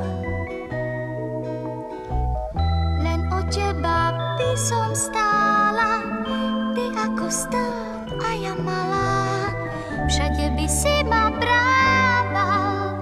Len 3.00 3.20
o 3.33 3.40
teba 3.48 4.12
by 4.37 4.50
som 4.61 4.92
stála, 4.92 6.04
ty 6.76 6.85
ako 7.00 7.33
stát 7.33 8.12
a 8.12 8.31
ja 8.37 8.52
malá. 8.61 9.48
Všade 10.04 10.52
by 10.52 10.66
si 10.68 11.00
ma 11.09 11.33
brával 11.33 12.92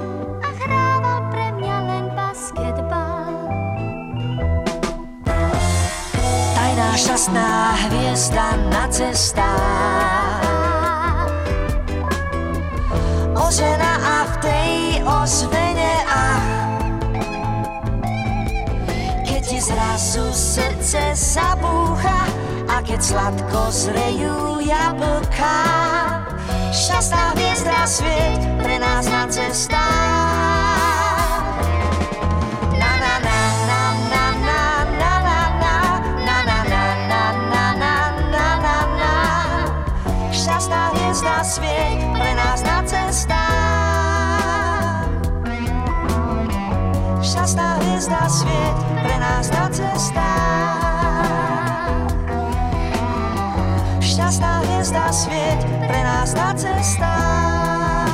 a 0.47 0.49
hrával 0.63 1.19
pre 1.35 1.51
mňa 1.51 1.77
len 1.83 2.07
basketbal. 2.15 3.35
Tajná 6.55 6.95
šťastná 6.95 7.51
hviezda 7.91 8.55
na 8.71 8.87
cestách 8.87 10.46
Ožená 13.47 13.95
a 14.03 14.19
v 14.27 14.35
tej 14.43 14.75
ozvene 15.07 15.93
ach 16.11 16.51
Keď 19.23 19.43
ti 19.47 19.59
zrazu 19.63 20.35
srdce 20.35 21.15
zabúcha 21.15 22.27
A 22.67 22.83
keď 22.83 22.99
sladko 22.99 23.71
zrejú 23.71 24.59
jablka. 24.67 25.63
Šťastná 26.75 27.39
hviezda 27.39 27.87
sviet 27.87 28.43
pre 28.59 28.83
nás 28.83 29.07
na 29.07 29.31
cestách 29.31 30.46
hviezda 54.87 55.11
svieť 55.11 55.67
pre 55.91 55.99
nás 55.99 56.31
na 56.39 56.55
cestách 56.55 58.07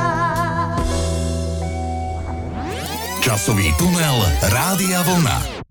Časový 3.21 3.77
tunel 3.77 4.17
Rádia 4.49 5.05
Vlna. 5.05 5.62